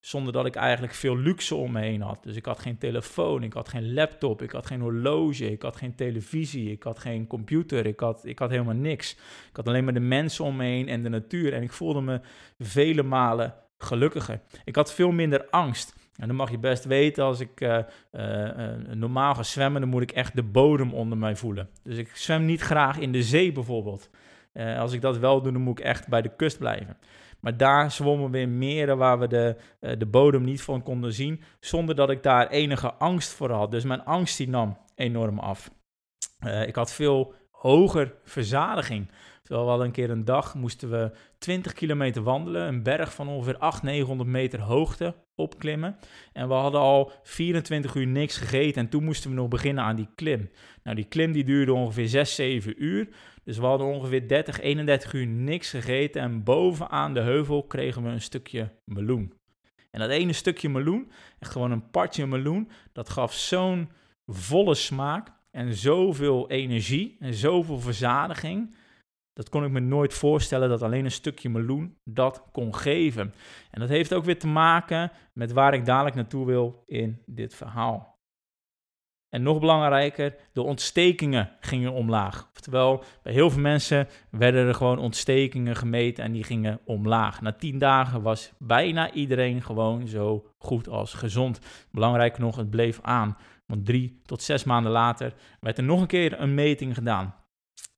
Zonder 0.00 0.32
dat 0.32 0.46
ik 0.46 0.54
eigenlijk 0.54 0.94
veel 0.94 1.16
luxe 1.16 1.54
om 1.54 1.72
me 1.72 1.80
heen 1.80 2.00
had. 2.00 2.22
Dus 2.22 2.36
ik 2.36 2.44
had 2.44 2.58
geen 2.58 2.78
telefoon, 2.78 3.42
ik 3.42 3.52
had 3.52 3.68
geen 3.68 3.92
laptop, 3.92 4.42
ik 4.42 4.50
had 4.50 4.66
geen 4.66 4.80
horloge, 4.80 5.50
ik 5.50 5.62
had 5.62 5.76
geen 5.76 5.94
televisie, 5.94 6.70
ik 6.70 6.82
had 6.82 6.98
geen 6.98 7.26
computer, 7.26 7.86
ik 7.86 8.00
had, 8.00 8.24
ik 8.24 8.38
had 8.38 8.50
helemaal 8.50 8.74
niks. 8.74 9.12
Ik 9.50 9.56
had 9.56 9.68
alleen 9.68 9.84
maar 9.84 9.94
de 9.94 10.00
mensen 10.00 10.44
om 10.44 10.56
me 10.56 10.64
heen 10.64 10.88
en 10.88 11.02
de 11.02 11.08
natuur. 11.08 11.52
En 11.52 11.62
ik 11.62 11.72
voelde 11.72 12.00
me 12.00 12.20
vele 12.58 13.02
malen 13.02 13.54
gelukkiger. 13.78 14.40
Ik 14.64 14.76
had 14.76 14.94
veel 14.94 15.10
minder 15.10 15.46
angst. 15.50 15.94
En 16.16 16.26
dan 16.26 16.36
mag 16.36 16.50
je 16.50 16.58
best 16.58 16.84
weten, 16.84 17.24
als 17.24 17.40
ik 17.40 17.60
uh, 17.60 17.78
uh, 18.12 18.76
normaal 18.92 19.34
ga 19.34 19.42
zwemmen, 19.42 19.80
dan 19.80 19.90
moet 19.90 20.02
ik 20.02 20.10
echt 20.10 20.36
de 20.36 20.42
bodem 20.42 20.92
onder 20.92 21.18
mij 21.18 21.36
voelen. 21.36 21.68
Dus 21.82 21.96
ik 21.96 22.16
zwem 22.16 22.44
niet 22.44 22.60
graag 22.60 22.98
in 22.98 23.12
de 23.12 23.22
zee 23.22 23.52
bijvoorbeeld. 23.52 24.10
als 24.54 24.92
ik 24.92 25.00
dat 25.00 25.18
wel 25.18 25.42
doe, 25.42 25.52
dan 25.52 25.62
moet 25.62 25.78
ik 25.78 25.84
echt 25.84 26.08
bij 26.08 26.22
de 26.22 26.36
kust 26.36 26.58
blijven. 26.58 26.96
Maar 27.40 27.56
daar 27.56 27.90
zwommen 27.90 28.30
we 28.30 28.38
in 28.38 28.58
meren 28.58 28.98
waar 28.98 29.18
we 29.18 29.26
de, 29.26 29.56
uh, 29.80 29.92
de 29.98 30.06
bodem 30.06 30.42
niet 30.42 30.62
van 30.62 30.82
konden 30.82 31.12
zien, 31.12 31.42
zonder 31.60 31.94
dat 31.94 32.10
ik 32.10 32.22
daar 32.22 32.48
enige 32.48 32.92
angst 32.92 33.32
voor 33.32 33.50
had. 33.50 33.70
Dus 33.70 33.84
mijn 33.84 34.04
angst 34.04 34.36
die 34.36 34.48
nam 34.48 34.78
enorm 34.94 35.38
af. 35.38 35.70
Uh, 36.46 36.66
ik 36.66 36.74
had 36.74 36.92
veel 36.92 37.34
hoger 37.50 38.14
verzadiging. 38.24 39.10
Terwijl 39.50 39.64
we 39.64 39.70
hadden 39.70 39.86
een 39.86 40.04
keer 40.06 40.10
een 40.10 40.24
dag 40.24 40.54
moesten 40.54 40.90
we 40.90 41.10
20 41.38 41.72
kilometer 41.72 42.22
wandelen, 42.22 42.66
een 42.66 42.82
berg 42.82 43.14
van 43.14 43.28
ongeveer 43.28 43.58
800, 43.58 43.82
900 43.82 44.28
meter 44.28 44.60
hoogte 44.60 45.14
opklimmen. 45.34 45.96
En 46.32 46.48
we 46.48 46.54
hadden 46.54 46.80
al 46.80 47.12
24 47.22 47.94
uur 47.94 48.06
niks 48.06 48.36
gegeten 48.36 48.82
en 48.82 48.88
toen 48.88 49.04
moesten 49.04 49.30
we 49.30 49.36
nog 49.36 49.48
beginnen 49.48 49.84
aan 49.84 49.96
die 49.96 50.08
klim. 50.14 50.50
Nou, 50.82 50.96
die 50.96 51.04
klim 51.04 51.32
die 51.32 51.44
duurde 51.44 51.72
ongeveer 51.72 52.08
6, 52.08 52.34
7 52.34 52.84
uur. 52.84 53.08
Dus 53.50 53.58
we 53.58 53.66
hadden 53.66 53.86
ongeveer 53.86 54.28
30, 54.28 54.60
31 54.60 55.12
uur 55.12 55.26
niks 55.26 55.70
gegeten 55.70 56.22
en 56.22 56.42
bovenaan 56.42 57.14
de 57.14 57.20
heuvel 57.20 57.62
kregen 57.62 58.02
we 58.02 58.08
een 58.08 58.20
stukje 58.20 58.72
meloen. 58.84 59.32
En 59.90 60.00
dat 60.00 60.10
ene 60.10 60.32
stukje 60.32 60.68
meloen, 60.68 61.10
echt 61.38 61.52
gewoon 61.52 61.70
een 61.70 61.90
partje 61.90 62.26
meloen, 62.26 62.70
dat 62.92 63.08
gaf 63.08 63.32
zo'n 63.32 63.90
volle 64.26 64.74
smaak 64.74 65.32
en 65.50 65.74
zoveel 65.74 66.50
energie 66.50 67.16
en 67.20 67.34
zoveel 67.34 67.78
verzadiging. 67.80 68.74
Dat 69.32 69.48
kon 69.48 69.64
ik 69.64 69.70
me 69.70 69.80
nooit 69.80 70.14
voorstellen 70.14 70.68
dat 70.68 70.82
alleen 70.82 71.04
een 71.04 71.10
stukje 71.10 71.48
meloen 71.48 71.96
dat 72.04 72.44
kon 72.52 72.74
geven. 72.74 73.34
En 73.70 73.80
dat 73.80 73.88
heeft 73.88 74.14
ook 74.14 74.24
weer 74.24 74.38
te 74.38 74.46
maken 74.46 75.10
met 75.32 75.52
waar 75.52 75.74
ik 75.74 75.84
dadelijk 75.84 76.16
naartoe 76.16 76.46
wil 76.46 76.82
in 76.86 77.22
dit 77.26 77.54
verhaal. 77.54 78.19
En 79.30 79.42
nog 79.42 79.60
belangrijker, 79.60 80.34
de 80.52 80.62
ontstekingen 80.62 81.50
gingen 81.60 81.92
omlaag. 81.92 82.48
Oftewel, 82.54 83.04
bij 83.22 83.32
heel 83.32 83.50
veel 83.50 83.60
mensen 83.60 84.08
werden 84.30 84.66
er 84.66 84.74
gewoon 84.74 84.98
ontstekingen 84.98 85.76
gemeten 85.76 86.24
en 86.24 86.32
die 86.32 86.44
gingen 86.44 86.80
omlaag. 86.84 87.40
Na 87.40 87.52
tien 87.52 87.78
dagen 87.78 88.22
was 88.22 88.52
bijna 88.58 89.12
iedereen 89.12 89.62
gewoon 89.62 90.08
zo 90.08 90.46
goed 90.58 90.88
als 90.88 91.14
gezond. 91.14 91.60
Belangrijk 91.90 92.38
nog, 92.38 92.56
het 92.56 92.70
bleef 92.70 92.98
aan. 93.02 93.36
Want 93.66 93.86
drie 93.86 94.20
tot 94.24 94.42
zes 94.42 94.64
maanden 94.64 94.92
later 94.92 95.32
werd 95.60 95.78
er 95.78 95.84
nog 95.84 96.00
een 96.00 96.06
keer 96.06 96.40
een 96.40 96.54
meting 96.54 96.94
gedaan. 96.94 97.34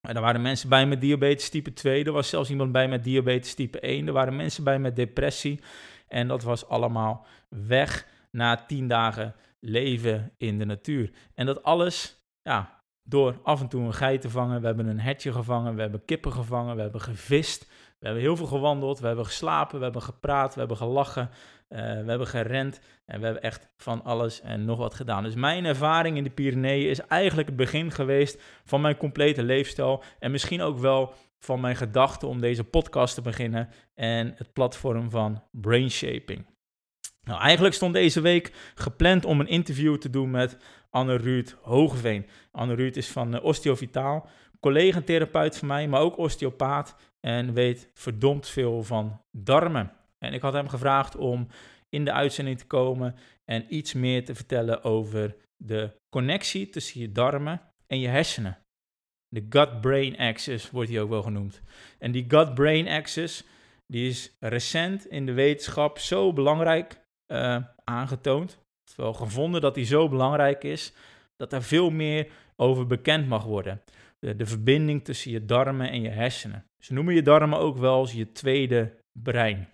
En 0.00 0.14
er 0.14 0.20
waren 0.20 0.42
mensen 0.42 0.68
bij 0.68 0.86
met 0.86 1.00
diabetes 1.00 1.48
type 1.48 1.72
2, 1.72 2.04
er 2.04 2.12
was 2.12 2.28
zelfs 2.28 2.50
iemand 2.50 2.72
bij 2.72 2.88
met 2.88 3.04
diabetes 3.04 3.54
type 3.54 3.80
1, 3.80 4.06
er 4.06 4.12
waren 4.12 4.36
mensen 4.36 4.64
bij 4.64 4.78
met 4.78 4.96
depressie. 4.96 5.60
En 6.08 6.28
dat 6.28 6.42
was 6.42 6.68
allemaal 6.68 7.26
weg 7.48 8.06
na 8.30 8.56
tien 8.66 8.88
dagen 8.88 9.34
leven 9.64 10.33
in 10.37 10.59
de 10.59 10.64
natuur. 10.64 11.11
En 11.35 11.47
dat 11.47 11.62
alles, 11.62 12.26
ja, 12.42 12.85
door 13.02 13.40
af 13.42 13.61
en 13.61 13.69
toe 13.69 13.83
een 13.83 13.95
geit 13.95 14.21
te 14.21 14.31
vangen. 14.31 14.61
We 14.61 14.66
hebben 14.66 14.87
een 14.87 15.00
hertje 15.00 15.33
gevangen, 15.33 15.75
we 15.75 15.81
hebben 15.81 16.04
kippen 16.04 16.33
gevangen, 16.33 16.76
we 16.76 16.83
hebben 16.83 17.00
gevist. 17.00 17.71
We 17.99 18.09
hebben 18.09 18.26
heel 18.26 18.37
veel 18.37 18.47
gewandeld, 18.47 18.99
we 18.99 19.07
hebben 19.07 19.26
geslapen, 19.26 19.78
we 19.78 19.85
hebben 19.85 20.02
gepraat, 20.02 20.54
we 20.54 20.59
hebben 20.59 20.76
gelachen, 20.76 21.31
uh, 21.69 21.78
we 21.78 22.09
hebben 22.09 22.26
gerend 22.26 22.81
en 23.07 23.19
we 23.19 23.25
hebben 23.25 23.42
echt 23.42 23.69
van 23.76 24.04
alles 24.04 24.40
en 24.40 24.64
nog 24.64 24.78
wat 24.78 24.95
gedaan. 24.95 25.23
Dus 25.23 25.35
mijn 25.35 25.64
ervaring 25.64 26.16
in 26.16 26.25
de 26.25 26.31
Pyreneeën 26.31 26.90
is 26.90 27.00
eigenlijk 27.00 27.49
het 27.49 27.57
begin 27.57 27.90
geweest 27.90 28.42
van 28.64 28.81
mijn 28.81 28.97
complete 28.97 29.42
leefstijl 29.42 30.02
en 30.19 30.31
misschien 30.31 30.62
ook 30.62 30.78
wel 30.78 31.14
van 31.38 31.61
mijn 31.61 31.76
gedachte 31.76 32.26
om 32.26 32.40
deze 32.40 32.64
podcast 32.64 33.14
te 33.14 33.23
beginnen 33.23 33.69
en 33.95 34.33
het 34.37 34.52
platform 34.52 35.11
van 35.11 35.42
Brainshaping. 35.50 36.51
Nou, 37.26 37.40
eigenlijk 37.40 37.74
stond 37.74 37.94
deze 37.94 38.20
week 38.20 38.52
gepland 38.74 39.24
om 39.24 39.40
een 39.40 39.48
interview 39.48 39.96
te 39.96 40.10
doen 40.10 40.30
met 40.30 40.56
Anne 40.90 41.16
Ruud 41.16 41.56
Hogeveen. 41.60 42.26
Anne 42.50 42.74
Ruud 42.74 42.96
is 42.96 43.08
van 43.08 43.34
uh, 43.34 43.44
Osteovitaal, 43.44 44.28
collega-therapeut 44.60 45.58
van 45.58 45.68
mij, 45.68 45.88
maar 45.88 46.00
ook 46.00 46.18
osteopaat 46.18 46.96
en 47.20 47.52
weet 47.52 47.90
verdomd 47.94 48.48
veel 48.48 48.82
van 48.82 49.20
darmen. 49.30 49.92
En 50.18 50.32
ik 50.32 50.42
had 50.42 50.52
hem 50.52 50.68
gevraagd 50.68 51.16
om 51.16 51.46
in 51.88 52.04
de 52.04 52.12
uitzending 52.12 52.58
te 52.58 52.66
komen 52.66 53.14
en 53.44 53.74
iets 53.74 53.92
meer 53.92 54.24
te 54.24 54.34
vertellen 54.34 54.84
over 54.84 55.36
de 55.56 55.90
connectie 56.08 56.68
tussen 56.68 57.00
je 57.00 57.12
darmen 57.12 57.60
en 57.86 57.98
je 57.98 58.08
hersenen. 58.08 58.58
De 59.28 59.46
gut-brain 59.48 60.18
axis 60.18 60.70
wordt 60.70 60.90
hij 60.90 61.00
ook 61.00 61.08
wel 61.08 61.22
genoemd. 61.22 61.62
En 61.98 62.12
die 62.12 62.24
gut-brain 62.28 62.88
axis 62.88 63.44
die 63.86 64.08
is 64.08 64.36
recent 64.40 65.06
in 65.06 65.26
de 65.26 65.32
wetenschap 65.32 65.98
zo 65.98 66.32
belangrijk 66.32 67.00
uh, 67.32 67.56
aangetoond, 67.84 68.58
wel 68.96 69.12
gevonden 69.12 69.60
dat 69.60 69.74
die 69.74 69.84
zo 69.84 70.08
belangrijk 70.08 70.64
is, 70.64 70.92
dat 71.36 71.52
er 71.52 71.62
veel 71.62 71.90
meer 71.90 72.30
over 72.56 72.86
bekend 72.86 73.28
mag 73.28 73.44
worden. 73.44 73.82
De, 74.18 74.36
de 74.36 74.46
verbinding 74.46 75.04
tussen 75.04 75.30
je 75.30 75.44
darmen 75.44 75.90
en 75.90 76.02
je 76.02 76.08
hersenen. 76.08 76.64
Ze 76.78 76.92
noemen 76.92 77.14
je 77.14 77.22
darmen 77.22 77.58
ook 77.58 77.76
wel 77.76 77.94
als 77.94 78.12
je 78.12 78.32
tweede 78.32 78.94
brein. 79.18 79.68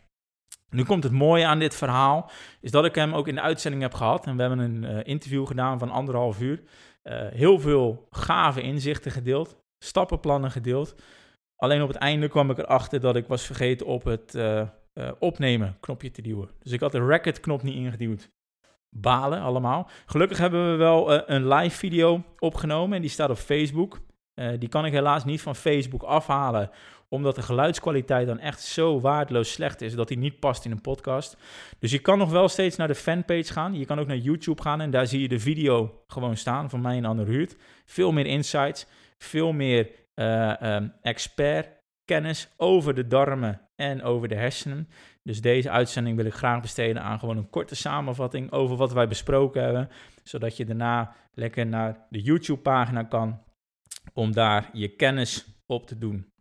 Nu 0.70 0.84
komt 0.84 1.02
het 1.02 1.12
mooie 1.12 1.46
aan 1.46 1.58
dit 1.58 1.74
verhaal, 1.74 2.30
is 2.60 2.70
dat 2.70 2.84
ik 2.84 2.94
hem 2.94 3.14
ook 3.14 3.28
in 3.28 3.34
de 3.34 3.40
uitzending 3.40 3.82
heb 3.82 3.94
gehad. 3.94 4.26
En 4.26 4.36
we 4.36 4.40
hebben 4.42 4.58
een 4.58 4.82
uh, 4.82 5.00
interview 5.02 5.46
gedaan 5.46 5.78
van 5.78 5.90
anderhalf 5.90 6.40
uur. 6.40 6.62
Uh, 7.02 7.26
heel 7.28 7.58
veel 7.58 8.06
gave 8.10 8.60
inzichten 8.60 9.10
gedeeld, 9.10 9.56
stappenplannen 9.84 10.50
gedeeld. 10.50 10.94
Alleen 11.56 11.82
op 11.82 11.88
het 11.88 11.96
einde 11.96 12.28
kwam 12.28 12.50
ik 12.50 12.58
erachter 12.58 13.00
dat 13.00 13.16
ik 13.16 13.26
was 13.26 13.46
vergeten 13.46 13.86
op 13.86 14.04
het 14.04 14.34
opnemen 15.18 15.76
knopje 15.80 16.10
te 16.10 16.22
duwen. 16.22 16.50
Dus 16.62 16.72
ik 16.72 16.80
had 16.80 16.92
de 16.92 17.06
record 17.06 17.40
knop 17.40 17.62
niet 17.62 17.74
ingeduwd. 17.74 18.30
Balen 18.90 19.40
allemaal. 19.40 19.90
Gelukkig 20.06 20.38
hebben 20.38 20.70
we 20.70 20.76
wel 20.76 21.30
een 21.30 21.48
live 21.48 21.76
video 21.76 22.24
opgenomen 22.38 22.96
en 22.96 23.00
die 23.00 23.10
staat 23.10 23.30
op 23.30 23.36
Facebook. 23.36 24.00
die 24.58 24.68
kan 24.68 24.84
ik 24.84 24.92
helaas 24.92 25.24
niet 25.24 25.42
van 25.42 25.56
Facebook 25.56 26.02
afhalen 26.02 26.70
omdat 27.08 27.34
de 27.34 27.42
geluidskwaliteit 27.42 28.26
dan 28.26 28.38
echt 28.38 28.60
zo 28.60 29.00
waardeloos 29.00 29.52
slecht 29.52 29.80
is 29.80 29.94
dat 29.94 30.08
hij 30.08 30.18
niet 30.18 30.40
past 30.40 30.64
in 30.64 30.70
een 30.70 30.80
podcast. 30.80 31.36
Dus 31.78 31.90
je 31.90 31.98
kan 31.98 32.18
nog 32.18 32.30
wel 32.30 32.48
steeds 32.48 32.76
naar 32.76 32.88
de 32.88 32.94
fanpage 32.94 33.52
gaan. 33.52 33.74
Je 33.74 33.84
kan 33.84 33.98
ook 33.98 34.06
naar 34.06 34.16
YouTube 34.16 34.62
gaan 34.62 34.80
en 34.80 34.90
daar 34.90 35.06
zie 35.06 35.20
je 35.20 35.28
de 35.28 35.38
video 35.38 36.02
gewoon 36.06 36.36
staan 36.36 36.70
van 36.70 36.80
mij 36.80 36.96
en 36.96 37.04
Anne 37.04 37.24
Ruurt. 37.24 37.56
Veel 37.84 38.12
meer 38.12 38.26
insights, 38.26 38.86
veel 39.18 39.52
meer 39.52 39.90
um, 40.14 40.92
expert 41.02 41.77
kennis 42.08 42.48
over 42.56 42.94
de 42.94 43.06
darmen 43.06 43.60
en 43.76 44.02
over 44.02 44.28
de 44.28 44.34
hersenen. 44.34 44.88
Dus 45.22 45.40
deze 45.40 45.70
uitzending 45.70 46.16
wil 46.16 46.24
ik 46.24 46.34
graag 46.34 46.60
besteden 46.60 47.02
aan 47.02 47.18
gewoon 47.18 47.36
een 47.36 47.50
korte 47.50 47.74
samenvatting 47.74 48.52
over 48.52 48.76
wat 48.76 48.92
wij 48.92 49.08
besproken 49.08 49.62
hebben, 49.62 49.88
zodat 50.22 50.56
je 50.56 50.64
daarna 50.64 51.14
lekker 51.34 51.66
naar 51.66 52.06
de 52.10 52.22
YouTube-pagina 52.22 53.02
kan 53.02 53.42
om 54.12 54.32
daar 54.32 54.70
je 54.72 54.88
kennis 54.88 55.46
op 55.66 55.86
te 55.86 55.98
doen. 55.98 56.32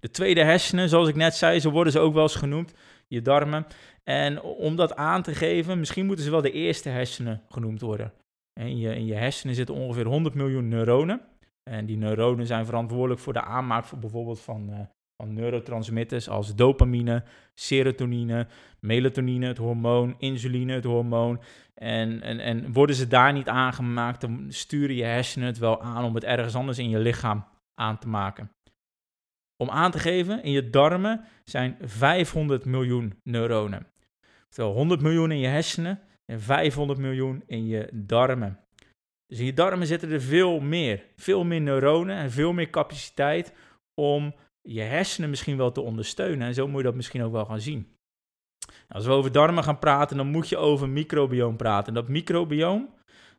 De 0.00 0.10
tweede 0.10 0.44
hersenen, 0.44 0.88
zoals 0.88 1.08
ik 1.08 1.14
net 1.14 1.34
zei, 1.34 1.60
zo 1.60 1.70
worden 1.70 1.92
ze 1.92 1.98
ook 1.98 2.14
wel 2.14 2.22
eens 2.22 2.34
genoemd, 2.34 2.74
je 3.08 3.22
darmen. 3.22 3.66
En 4.04 4.42
om 4.42 4.76
dat 4.76 4.96
aan 4.96 5.22
te 5.22 5.34
geven, 5.34 5.78
misschien 5.78 6.06
moeten 6.06 6.24
ze 6.24 6.30
wel 6.30 6.42
de 6.42 6.52
eerste 6.52 6.88
hersenen 6.88 7.42
genoemd 7.48 7.80
worden. 7.80 8.12
In 8.60 8.78
je, 8.78 8.94
in 8.94 9.06
je 9.06 9.14
hersenen 9.14 9.54
zitten 9.54 9.74
ongeveer 9.74 10.06
100 10.06 10.34
miljoen 10.34 10.68
neuronen. 10.68 11.20
En 11.62 11.86
die 11.86 11.96
neuronen 11.96 12.46
zijn 12.46 12.66
verantwoordelijk 12.66 13.20
voor 13.20 13.32
de 13.32 13.42
aanmaak 13.42 13.84
van 13.84 14.00
bijvoorbeeld 14.00 14.40
van, 14.40 14.70
uh, 14.70 14.78
van 15.22 15.34
neurotransmitters 15.34 16.28
als 16.28 16.54
dopamine, 16.54 17.24
serotonine, 17.54 18.46
melatonine, 18.80 19.46
het 19.46 19.58
hormoon, 19.58 20.14
insuline, 20.18 20.72
het 20.72 20.84
hormoon. 20.84 21.40
En, 21.74 22.22
en, 22.22 22.40
en 22.40 22.72
worden 22.72 22.96
ze 22.96 23.08
daar 23.08 23.32
niet 23.32 23.48
aangemaakt, 23.48 24.20
dan 24.20 24.46
sturen 24.48 24.96
je 24.96 25.04
hersenen 25.04 25.46
het 25.46 25.58
wel 25.58 25.82
aan 25.82 26.04
om 26.04 26.14
het 26.14 26.24
ergens 26.24 26.54
anders 26.54 26.78
in 26.78 26.88
je 26.88 26.98
lichaam 26.98 27.44
aan 27.74 27.98
te 27.98 28.08
maken. 28.08 28.50
Om 29.62 29.70
aan 29.70 29.90
te 29.90 29.98
geven, 29.98 30.42
in 30.42 30.50
je 30.50 30.70
darmen 30.70 31.24
zijn 31.44 31.76
500 31.80 32.64
miljoen 32.64 33.20
neuronen. 33.22 33.86
Oftewel 34.48 34.72
100 34.72 35.00
miljoen 35.00 35.30
in 35.30 35.38
je 35.38 35.46
hersenen 35.46 36.00
en 36.24 36.40
500 36.40 36.98
miljoen 36.98 37.42
in 37.46 37.66
je 37.66 37.88
darmen. 37.92 38.58
Dus 39.26 39.38
in 39.38 39.44
je 39.44 39.54
darmen 39.54 39.86
zitten 39.86 40.10
er 40.10 40.20
veel 40.20 40.60
meer. 40.60 41.04
Veel 41.16 41.44
meer 41.44 41.60
neuronen 41.60 42.16
en 42.16 42.30
veel 42.30 42.52
meer 42.52 42.70
capaciteit 42.70 43.52
om 43.94 44.34
je 44.62 44.80
hersenen 44.80 45.30
misschien 45.30 45.56
wel 45.56 45.72
te 45.72 45.80
ondersteunen. 45.80 46.46
En 46.46 46.54
zo 46.54 46.68
moet 46.68 46.76
je 46.76 46.86
dat 46.86 46.94
misschien 46.94 47.22
ook 47.22 47.32
wel 47.32 47.44
gaan 47.44 47.60
zien. 47.60 47.96
Als 48.88 49.06
we 49.06 49.12
over 49.12 49.32
darmen 49.32 49.64
gaan 49.64 49.78
praten, 49.78 50.16
dan 50.16 50.26
moet 50.26 50.48
je 50.48 50.56
over 50.56 50.88
microbioom 50.88 51.56
praten. 51.56 51.88
En 51.88 51.94
dat 51.94 52.08
microbioom, 52.08 52.94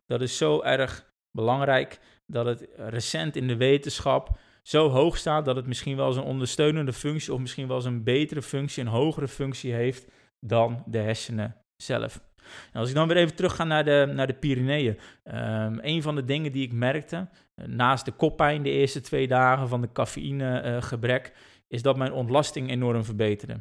dat 0.06 0.20
is 0.20 0.36
zo 0.36 0.62
erg 0.62 1.12
belangrijk 1.30 2.00
dat 2.26 2.46
het 2.46 2.68
recent 2.76 3.36
in 3.36 3.48
de 3.48 3.56
wetenschap 3.56 4.38
zo 4.62 4.88
hoog 4.88 5.16
staat 5.16 5.44
dat 5.44 5.56
het 5.56 5.66
misschien 5.66 5.96
wel 5.96 6.06
eens 6.06 6.16
een 6.16 6.22
ondersteunende 6.22 6.92
functie 6.92 7.32
of 7.32 7.40
misschien 7.40 7.66
wel 7.66 7.76
eens 7.76 7.84
een 7.84 8.04
betere 8.04 8.42
functie, 8.42 8.82
een 8.82 8.88
hogere 8.88 9.28
functie 9.28 9.72
heeft 9.72 10.10
dan 10.40 10.82
de 10.86 10.98
hersenen 10.98 11.56
zelf. 11.76 12.29
Als 12.72 12.88
ik 12.88 12.94
dan 12.94 13.08
weer 13.08 13.16
even 13.16 13.34
terug 13.34 13.56
ga 13.56 13.64
naar 13.64 13.84
de, 13.84 14.10
naar 14.14 14.26
de 14.26 14.34
Pyreneeën. 14.34 14.98
Um, 15.24 15.78
een 15.82 16.02
van 16.02 16.14
de 16.14 16.24
dingen 16.24 16.52
die 16.52 16.66
ik 16.66 16.72
merkte, 16.72 17.28
eh, 17.54 17.66
naast 17.66 18.04
de 18.04 18.12
koppijn 18.12 18.62
de 18.62 18.70
eerste 18.70 19.00
twee 19.00 19.28
dagen 19.28 19.68
van 19.68 19.80
de 19.80 19.92
cafeïnegebrek, 19.92 21.26
uh, 21.26 21.40
is 21.68 21.82
dat 21.82 21.96
mijn 21.96 22.12
ontlasting 22.12 22.70
enorm 22.70 23.04
verbeterde. 23.04 23.60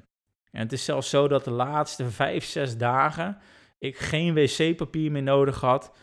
En 0.52 0.62
het 0.62 0.72
is 0.72 0.86
zelfs 0.86 1.10
zo 1.10 1.28
dat 1.28 1.44
de 1.44 1.52
laatste 1.52 2.10
vijf, 2.10 2.46
zes 2.46 2.78
dagen 2.78 3.38
ik 3.80 3.98
geen 3.98 4.34
wc-papier 4.34 5.12
meer 5.12 5.24
nodig 5.24 5.62
had 5.62 5.98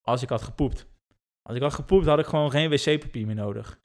als 0.00 0.22
ik 0.22 0.28
had 0.28 0.42
gepoept. 0.42 0.86
Als 1.42 1.56
ik 1.56 1.62
had 1.62 1.74
gepoept, 1.74 2.06
had 2.06 2.18
ik 2.18 2.26
gewoon 2.26 2.50
geen 2.50 2.70
wc-papier 2.70 3.26
meer 3.26 3.34
nodig. 3.34 3.78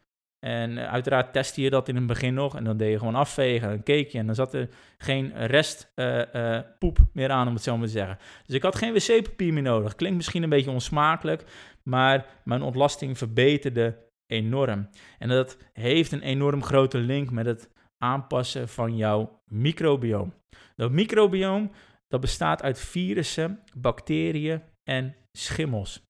En 0.43 0.77
eh, 0.77 0.91
uiteraard 0.91 1.33
testte 1.33 1.61
je 1.61 1.69
dat 1.69 1.87
in 1.87 1.95
het 1.95 2.07
begin 2.07 2.33
nog. 2.33 2.55
En 2.55 2.63
dan 2.63 2.77
deed 2.77 2.91
je 2.91 2.97
gewoon 2.97 3.15
afvegen. 3.15 3.69
Dan 3.69 3.83
keek 3.83 4.09
je 4.09 4.17
en 4.17 4.25
dan 4.25 4.35
zat 4.35 4.53
er 4.53 4.69
geen 4.97 5.45
rest 5.45 5.91
uh, 5.95 6.59
poep 6.79 6.97
meer 7.13 7.29
aan, 7.29 7.47
om 7.47 7.53
het 7.53 7.63
zo 7.63 7.77
maar 7.77 7.85
te 7.85 7.91
zeggen. 7.91 8.17
Dus 8.45 8.55
ik 8.55 8.63
had 8.63 8.75
geen 8.75 8.93
wc-papier 8.93 9.53
meer 9.53 9.63
nodig. 9.63 9.95
Klinkt 9.95 10.17
misschien 10.17 10.43
een 10.43 10.49
beetje 10.49 10.71
onsmakelijk. 10.71 11.43
Maar 11.83 12.25
mijn 12.43 12.61
ontlasting 12.61 13.17
verbeterde 13.17 13.97
enorm. 14.25 14.89
En 15.19 15.29
dat 15.29 15.57
heeft 15.73 16.11
een 16.11 16.21
enorm 16.21 16.63
grote 16.63 16.97
link 16.97 17.31
met 17.31 17.45
het 17.45 17.69
aanpassen 17.97 18.69
van 18.69 18.97
jouw 18.97 19.41
microbioom. 19.45 20.33
Dat 20.75 20.91
microbioom 20.91 21.71
dat 22.07 22.21
bestaat 22.21 22.63
uit 22.63 22.79
virussen, 22.79 23.59
bacteriën 23.77 24.61
en 24.83 25.15
schimmels. 25.31 26.03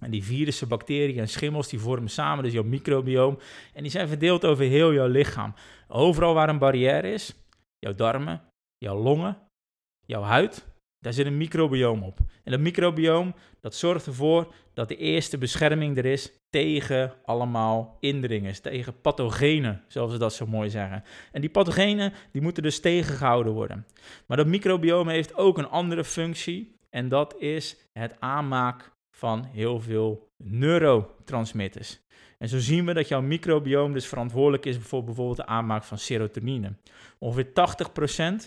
En 0.00 0.10
die 0.10 0.24
virussen, 0.24 0.68
bacteriën 0.68 1.18
en 1.18 1.28
schimmels 1.28 1.68
die 1.68 1.80
vormen 1.80 2.10
samen 2.10 2.44
dus 2.44 2.52
jouw 2.52 2.62
microbioom. 2.62 3.38
En 3.74 3.82
die 3.82 3.90
zijn 3.90 4.08
verdeeld 4.08 4.44
over 4.44 4.64
heel 4.64 4.92
jouw 4.92 5.08
lichaam. 5.08 5.54
Overal 5.88 6.34
waar 6.34 6.48
een 6.48 6.58
barrière 6.58 7.12
is, 7.12 7.34
jouw 7.78 7.94
darmen, 7.94 8.42
jouw 8.78 8.96
longen, 8.96 9.38
jouw 10.06 10.22
huid, 10.22 10.66
daar 10.98 11.12
zit 11.12 11.26
een 11.26 11.36
microbioom 11.36 12.02
op. 12.02 12.18
En 12.44 12.52
dat 12.52 12.60
microbioom 12.60 13.34
dat 13.60 13.74
zorgt 13.74 14.06
ervoor 14.06 14.52
dat 14.74 14.88
de 14.88 14.96
eerste 14.96 15.38
bescherming 15.38 15.96
er 15.96 16.04
is 16.04 16.32
tegen 16.50 17.12
allemaal 17.24 17.96
indringers, 18.00 18.60
tegen 18.60 19.00
pathogenen, 19.00 19.82
zoals 19.88 20.12
ze 20.12 20.18
dat 20.18 20.34
zo 20.34 20.46
mooi 20.46 20.70
zeggen. 20.70 21.04
En 21.32 21.40
die 21.40 21.50
pathogenen 21.50 22.12
die 22.32 22.42
moeten 22.42 22.62
dus 22.62 22.80
tegengehouden 22.80 23.52
worden. 23.52 23.86
Maar 24.26 24.36
dat 24.36 24.46
microbioom 24.46 25.08
heeft 25.08 25.34
ook 25.34 25.58
een 25.58 25.68
andere 25.68 26.04
functie 26.04 26.74
en 26.90 27.08
dat 27.08 27.36
is 27.38 27.76
het 27.92 28.16
aanmaak 28.18 28.90
van 29.20 29.44
heel 29.44 29.80
veel 29.80 30.28
neurotransmitters. 30.44 32.00
En 32.38 32.48
zo 32.48 32.58
zien 32.58 32.86
we 32.86 32.94
dat 32.94 33.08
jouw 33.08 33.20
microbioom 33.20 33.92
dus 33.92 34.06
verantwoordelijk 34.06 34.66
is 34.66 34.78
voor 34.78 35.04
bijvoorbeeld 35.04 35.36
de 35.36 35.46
aanmaak 35.46 35.84
van 35.84 35.98
serotonine. 35.98 36.72
Ongeveer 37.18 37.46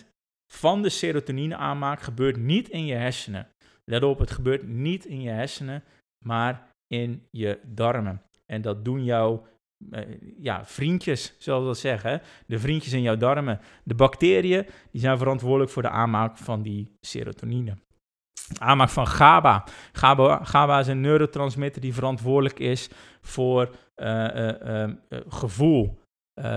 80% 0.02 0.04
van 0.52 0.82
de 0.82 0.88
serotonine 0.88 1.56
aanmaak 1.56 2.00
gebeurt 2.00 2.36
niet 2.36 2.68
in 2.68 2.86
je 2.86 2.94
hersenen. 2.94 3.48
Let 3.84 4.02
op, 4.02 4.18
het 4.18 4.30
gebeurt 4.30 4.66
niet 4.68 5.04
in 5.04 5.20
je 5.20 5.30
hersenen, 5.30 5.82
maar 6.24 6.70
in 6.86 7.26
je 7.30 7.60
darmen. 7.64 8.22
En 8.46 8.62
dat 8.62 8.84
doen 8.84 9.04
jouw 9.04 9.46
eh, 9.90 10.02
ja, 10.38 10.64
vriendjes, 10.64 11.34
zoals 11.38 11.60
we 11.60 11.66
dat 11.66 11.78
zeggen. 11.78 12.22
De 12.46 12.58
vriendjes 12.58 12.92
in 12.92 13.02
jouw 13.02 13.16
darmen. 13.16 13.60
De 13.84 13.94
bacteriën 13.94 14.66
die 14.90 15.00
zijn 15.00 15.18
verantwoordelijk 15.18 15.70
voor 15.70 15.82
de 15.82 15.88
aanmaak 15.88 16.38
van 16.38 16.62
die 16.62 16.92
serotonine. 17.00 17.76
Aanmaak 18.58 18.88
van 18.88 19.06
GABA. 19.06 19.64
GABA, 20.42 20.78
is 20.78 20.86
een 20.86 21.00
neurotransmitter 21.00 21.80
die 21.80 21.94
verantwoordelijk 21.94 22.58
is 22.58 22.90
voor 23.20 23.70
uh, 23.96 24.84
gevoel, 25.28 26.00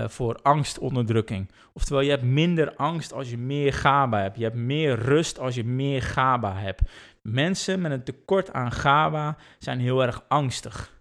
voor 0.06 0.38
angstonderdrukking. 0.42 1.50
Oftewel, 1.72 2.02
je 2.02 2.10
hebt 2.10 2.22
minder 2.22 2.74
angst 2.74 3.12
als 3.12 3.30
je 3.30 3.38
meer 3.38 3.72
GABA 3.72 4.20
hebt. 4.20 4.36
Je 4.36 4.42
hebt 4.42 4.56
meer 4.56 4.98
rust 4.98 5.38
als 5.38 5.54
je 5.54 5.64
meer 5.64 6.02
GABA 6.02 6.54
hebt. 6.54 6.82
Mensen 7.22 7.80
met 7.80 7.92
een 7.92 8.04
tekort 8.04 8.52
aan 8.52 8.72
GABA 8.72 9.36
zijn 9.58 9.80
heel 9.80 10.02
erg 10.02 10.24
angstig. 10.28 10.96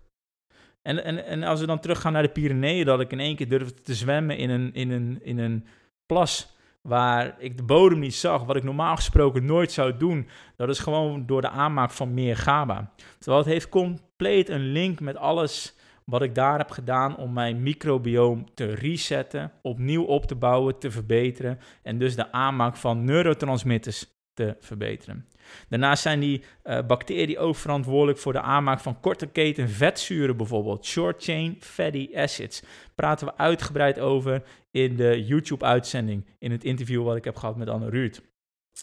En, 0.81 1.03
en, 1.03 1.25
en 1.25 1.43
als 1.43 1.59
we 1.59 1.65
dan 1.65 1.79
teruggaan 1.79 2.13
naar 2.13 2.21
de 2.21 2.29
Pyreneeën, 2.29 2.85
dat 2.85 2.99
ik 2.99 3.11
in 3.11 3.19
één 3.19 3.35
keer 3.35 3.49
durfde 3.49 3.81
te 3.81 3.95
zwemmen 3.95 4.37
in 4.37 4.49
een, 4.49 4.73
in 4.73 4.91
een, 4.91 5.19
in 5.23 5.37
een 5.37 5.67
plas 6.05 6.56
waar 6.87 7.35
ik 7.39 7.57
de 7.57 7.63
bodem 7.63 7.99
niet 7.99 8.15
zag, 8.15 8.43
wat 8.43 8.55
ik 8.55 8.63
normaal 8.63 8.95
gesproken 8.95 9.45
nooit 9.45 9.71
zou 9.71 9.97
doen, 9.97 10.27
dat 10.55 10.69
is 10.69 10.79
gewoon 10.79 11.25
door 11.25 11.41
de 11.41 11.49
aanmaak 11.49 11.91
van 11.91 12.13
meer 12.13 12.37
GABA. 12.37 12.91
Terwijl 13.19 13.43
het 13.43 13.51
heeft 13.51 13.69
compleet 13.69 14.49
een 14.49 14.71
link 14.71 14.99
met 14.99 15.15
alles 15.17 15.75
wat 16.03 16.21
ik 16.21 16.35
daar 16.35 16.57
heb 16.57 16.71
gedaan 16.71 17.17
om 17.17 17.33
mijn 17.33 17.63
microbioom 17.63 18.53
te 18.53 18.65
resetten, 18.65 19.51
opnieuw 19.61 20.03
op 20.03 20.25
te 20.25 20.35
bouwen, 20.35 20.79
te 20.79 20.91
verbeteren 20.91 21.59
en 21.83 21.97
dus 21.97 22.15
de 22.15 22.31
aanmaak 22.31 22.75
van 22.75 23.03
neurotransmitters 23.03 24.05
te 24.33 24.55
verbeteren. 24.59 25.27
Daarnaast 25.69 26.01
zijn 26.01 26.19
die 26.19 26.43
uh, 26.63 26.79
bacteriën 26.87 27.37
ook 27.37 27.55
verantwoordelijk 27.55 28.17
voor 28.19 28.33
de 28.33 28.41
aanmaak 28.41 28.79
van 28.79 28.99
korte 28.99 29.27
keten 29.27 29.69
vetzuren 29.69 30.37
bijvoorbeeld, 30.37 30.85
short 30.85 31.23
chain 31.23 31.57
fatty 31.59 32.09
acids. 32.15 32.63
Praten 32.95 33.27
we 33.27 33.37
uitgebreid 33.37 33.99
over 33.99 34.43
in 34.83 34.95
de 34.95 35.25
YouTube-uitzending, 35.25 36.25
in 36.39 36.51
het 36.51 36.63
interview 36.63 37.03
wat 37.03 37.15
ik 37.15 37.23
heb 37.23 37.35
gehad 37.35 37.57
met 37.57 37.69
Anne 37.69 37.89
Ruud. 37.89 38.21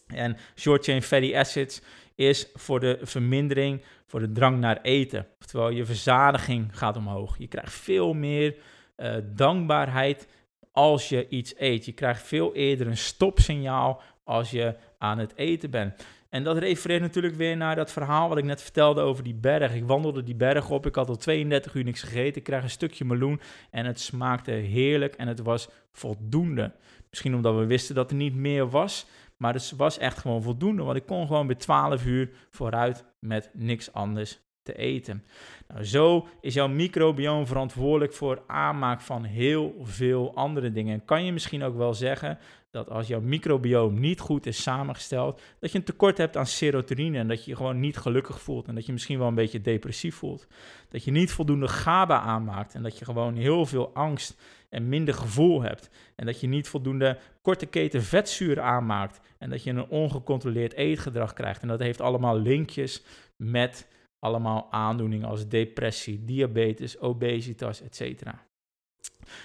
En 0.07 0.37
short 0.57 0.85
chain 0.85 1.03
fatty 1.03 1.37
acids 1.37 1.83
is 2.15 2.49
voor 2.55 2.81
de 2.81 2.99
vermindering, 3.03 3.83
voor 4.07 4.21
de 4.21 4.33
drang 4.33 4.59
naar 4.59 4.81
eten. 4.83 5.27
Oftewel, 5.41 5.71
je 5.71 5.85
verzadiging 5.85 6.79
gaat 6.79 6.97
omhoog. 6.97 7.39
Je 7.39 7.47
krijgt 7.47 7.73
veel 7.73 8.13
meer 8.13 8.57
uh, 8.97 9.17
dankbaarheid 9.25 10.27
als 10.73 11.09
je 11.09 11.29
iets 11.29 11.55
eet. 11.57 11.85
Je 11.85 11.93
krijgt 11.93 12.23
veel 12.23 12.55
eerder 12.55 12.87
een 12.87 12.97
stopsignaal 12.97 14.03
als 14.25 14.51
je 14.51 14.75
aan 14.99 15.19
het 15.19 15.37
eten 15.37 15.71
bent. 15.71 16.05
En 16.35 16.45
dat 16.45 16.59
refereert 16.59 17.00
natuurlijk 17.00 17.35
weer 17.35 17.57
naar 17.57 17.76
dat 17.76 17.93
verhaal 17.93 18.29
wat 18.29 18.38
ik 18.38 18.45
net 18.45 18.62
vertelde 18.62 19.00
over 19.00 19.25
die 19.25 19.35
berg. 19.35 19.75
Ik 19.75 19.85
wandelde 19.85 20.23
die 20.23 20.35
berg 20.35 20.71
op, 20.71 20.87
ik 20.87 20.95
had 20.95 21.09
al 21.09 21.17
32 21.17 21.75
uur 21.75 21.85
niks 21.85 22.03
gegeten, 22.03 22.37
ik 22.37 22.43
krijg 22.43 22.62
een 22.62 22.71
stukje 22.71 23.05
meloen 23.05 23.41
en 23.71 23.87
het 23.87 24.00
smaakte 24.00 24.50
heerlijk 24.50 25.14
en 25.14 25.29
het 25.29 25.41
was 25.41 25.69
voldoende. 25.93 26.73
Misschien 27.11 27.35
omdat 27.35 27.57
we 27.57 27.67
wisten 27.67 27.95
dat 27.95 28.11
er 28.11 28.17
niet 28.17 28.35
meer 28.35 28.71
was, 28.71 29.07
maar 29.37 29.55
het 29.55 29.73
was 29.76 29.99
echt 29.99 30.19
gewoon 30.19 30.43
voldoende, 30.43 30.83
want 30.83 30.97
ik 30.97 31.07
kon 31.07 31.26
gewoon 31.26 31.47
bij 31.47 31.57
12 31.57 32.07
uur 32.07 32.31
vooruit 32.50 33.05
met 33.19 33.50
niks 33.53 33.93
anders 33.93 34.41
te 34.62 34.76
eten. 34.76 35.25
Nou, 35.69 35.85
zo 35.85 36.29
is 36.41 36.55
jouw 36.55 36.69
microbioom 36.69 37.47
verantwoordelijk 37.47 38.12
voor 38.12 38.43
aanmaak 38.47 39.00
van 39.00 39.25
heel 39.25 39.75
veel 39.83 40.35
andere 40.35 40.73
dingen. 40.73 40.95
En 40.95 41.05
kan 41.05 41.25
je 41.25 41.33
misschien 41.33 41.62
ook 41.62 41.76
wel 41.76 41.95
zeggen 41.95 42.38
dat 42.75 42.90
als 42.90 43.07
jouw 43.07 43.21
microbioom 43.21 44.00
niet 44.00 44.21
goed 44.21 44.47
is 44.47 44.62
samengesteld, 44.62 45.40
dat 45.59 45.73
je 45.73 45.78
een 45.78 45.85
tekort 45.85 46.19
hebt 46.19 46.37
aan 46.37 46.47
serotonine 46.47 47.19
en 47.19 47.28
dat 47.28 47.45
je 47.45 47.50
je 47.50 47.57
gewoon 47.57 47.81
niet 47.81 47.97
gelukkig 47.97 48.40
voelt 48.40 48.69
en 48.69 48.75
dat 48.75 48.87
je 48.87 48.93
misschien 48.93 49.19
wel 49.19 49.28
een 49.28 49.35
beetje 49.35 49.61
depressief 49.61 50.14
voelt. 50.14 50.47
Dat 50.88 51.04
je 51.04 51.11
niet 51.11 51.33
voldoende 51.33 51.69
GABA 51.69 52.21
aanmaakt 52.21 52.75
en 52.75 52.83
dat 52.83 52.99
je 52.99 53.04
gewoon 53.04 53.35
heel 53.35 53.66
veel 53.66 53.90
angst 53.93 54.40
en 54.69 54.88
minder 54.88 55.14
gevoel 55.14 55.62
hebt. 55.62 55.90
En 56.16 56.26
dat 56.26 56.40
je 56.40 56.47
niet 56.47 56.69
voldoende 56.69 57.19
korte 57.43 57.66
keten 57.66 58.02
vetzuren 58.02 58.64
aanmaakt 58.64 59.21
en 59.38 59.50
dat 59.50 59.62
je 59.62 59.71
een 59.71 59.88
ongecontroleerd 59.88 60.73
eetgedrag 60.73 61.33
krijgt. 61.33 61.62
En 61.62 61.69
dat 61.69 61.81
heeft 61.81 62.00
allemaal 62.00 62.38
linkjes 62.38 63.02
met 63.37 63.88
allemaal 64.19 64.66
aandoeningen 64.71 65.28
als 65.28 65.49
depressie, 65.49 66.25
diabetes, 66.25 66.99
obesitas, 66.99 67.83
etc. 67.83 68.23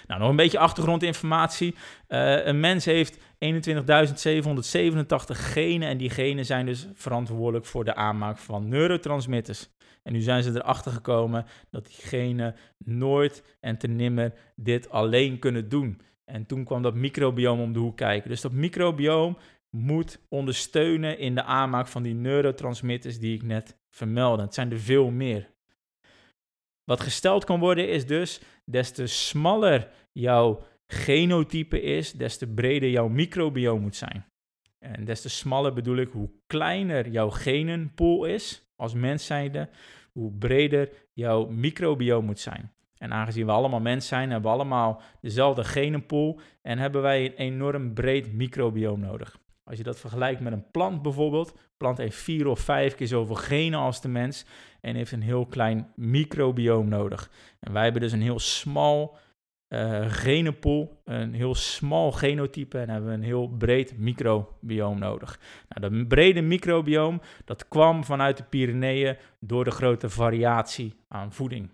Nou, 0.06 0.20
nog 0.20 0.30
een 0.30 0.36
beetje 0.36 0.58
achtergrondinformatie. 0.58 1.74
Uh, 2.08 2.46
een 2.46 2.60
mens 2.60 2.84
heeft 2.84 3.18
21.787 3.18 3.20
genen 5.26 5.88
en 5.88 5.96
die 5.96 6.10
genen 6.10 6.46
zijn 6.46 6.66
dus 6.66 6.88
verantwoordelijk 6.94 7.66
voor 7.66 7.84
de 7.84 7.94
aanmaak 7.94 8.38
van 8.38 8.68
neurotransmitters. 8.68 9.68
En 10.02 10.12
nu 10.12 10.20
zijn 10.20 10.42
ze 10.42 10.50
erachter 10.50 10.92
gekomen 10.92 11.46
dat 11.70 11.86
die 11.86 11.96
genen 12.06 12.54
nooit 12.78 13.56
en 13.60 13.78
te 13.78 13.86
nimmer 13.86 14.32
dit 14.56 14.90
alleen 14.90 15.38
kunnen 15.38 15.68
doen. 15.68 16.00
En 16.24 16.46
toen 16.46 16.64
kwam 16.64 16.82
dat 16.82 16.94
microbioom 16.94 17.60
om 17.60 17.72
de 17.72 17.78
hoek 17.78 17.96
kijken. 17.96 18.30
Dus 18.30 18.40
dat 18.40 18.52
microbioom 18.52 19.38
moet 19.70 20.20
ondersteunen 20.28 21.18
in 21.18 21.34
de 21.34 21.42
aanmaak 21.42 21.86
van 21.86 22.02
die 22.02 22.14
neurotransmitters 22.14 23.18
die 23.18 23.34
ik 23.34 23.42
net 23.42 23.76
vermeldde. 23.90 24.42
Het 24.42 24.54
zijn 24.54 24.70
er 24.70 24.80
veel 24.80 25.10
meer. 25.10 25.48
Wat 26.84 27.00
gesteld 27.00 27.44
kan 27.44 27.60
worden 27.60 27.88
is 27.88 28.06
dus, 28.06 28.40
des 28.64 28.90
te 28.90 29.06
smaller 29.06 29.88
jouw 30.12 30.62
genotype 30.86 31.82
is, 31.82 32.12
des 32.12 32.38
te 32.38 32.46
breder 32.46 32.90
jouw 32.90 33.08
microbioom 33.08 33.80
moet 33.80 33.96
zijn. 33.96 34.24
En 34.78 35.04
des 35.04 35.20
te 35.20 35.28
smaller 35.28 35.72
bedoel 35.72 35.96
ik 35.96 36.10
hoe 36.12 36.30
kleiner 36.46 37.08
jouw 37.08 37.30
genenpool 37.30 38.24
is 38.24 38.72
als 38.76 38.94
mens 38.94 39.26
zijnde, 39.26 39.68
hoe 40.12 40.32
breder 40.32 40.88
jouw 41.12 41.46
microbioom 41.46 42.24
moet 42.24 42.40
zijn. 42.40 42.72
En 42.96 43.12
aangezien 43.12 43.46
we 43.46 43.52
allemaal 43.52 43.80
mens 43.80 44.06
zijn, 44.06 44.30
hebben 44.30 44.50
we 44.50 44.56
allemaal 44.56 45.02
dezelfde 45.20 45.64
genenpool 45.64 46.40
en 46.62 46.78
hebben 46.78 47.02
wij 47.02 47.24
een 47.24 47.34
enorm 47.34 47.94
breed 47.94 48.32
microbioom 48.32 49.00
nodig. 49.00 49.38
Als 49.70 49.78
je 49.78 49.84
dat 49.84 50.00
vergelijkt 50.00 50.40
met 50.40 50.52
een 50.52 50.70
plant 50.70 51.02
bijvoorbeeld, 51.02 51.58
plant 51.76 51.98
heeft 51.98 52.16
vier 52.16 52.46
of 52.46 52.60
vijf 52.60 52.94
keer 52.94 53.06
zoveel 53.06 53.34
genen 53.34 53.78
als 53.78 54.00
de 54.00 54.08
mens 54.08 54.44
en 54.80 54.94
heeft 54.94 55.12
een 55.12 55.22
heel 55.22 55.46
klein 55.46 55.92
microbioom 55.96 56.88
nodig. 56.88 57.30
En 57.60 57.72
wij 57.72 57.82
hebben 57.82 58.02
dus 58.02 58.12
een 58.12 58.22
heel 58.22 58.38
smal 58.38 59.16
uh, 59.74 60.04
genenpool, 60.08 61.00
een 61.04 61.34
heel 61.34 61.54
smal 61.54 62.12
genotype 62.12 62.78
en 62.78 62.88
hebben 62.88 63.12
een 63.12 63.22
heel 63.22 63.48
breed 63.48 63.98
microbioom 63.98 64.98
nodig. 64.98 65.40
Nou, 65.68 65.90
dat 65.90 66.08
brede 66.08 66.40
microbioom, 66.40 67.20
dat 67.44 67.68
kwam 67.68 68.04
vanuit 68.04 68.36
de 68.36 68.44
Pyreneeën 68.44 69.16
door 69.40 69.64
de 69.64 69.70
grote 69.70 70.08
variatie 70.08 70.94
aan 71.08 71.32
voeding. 71.32 71.70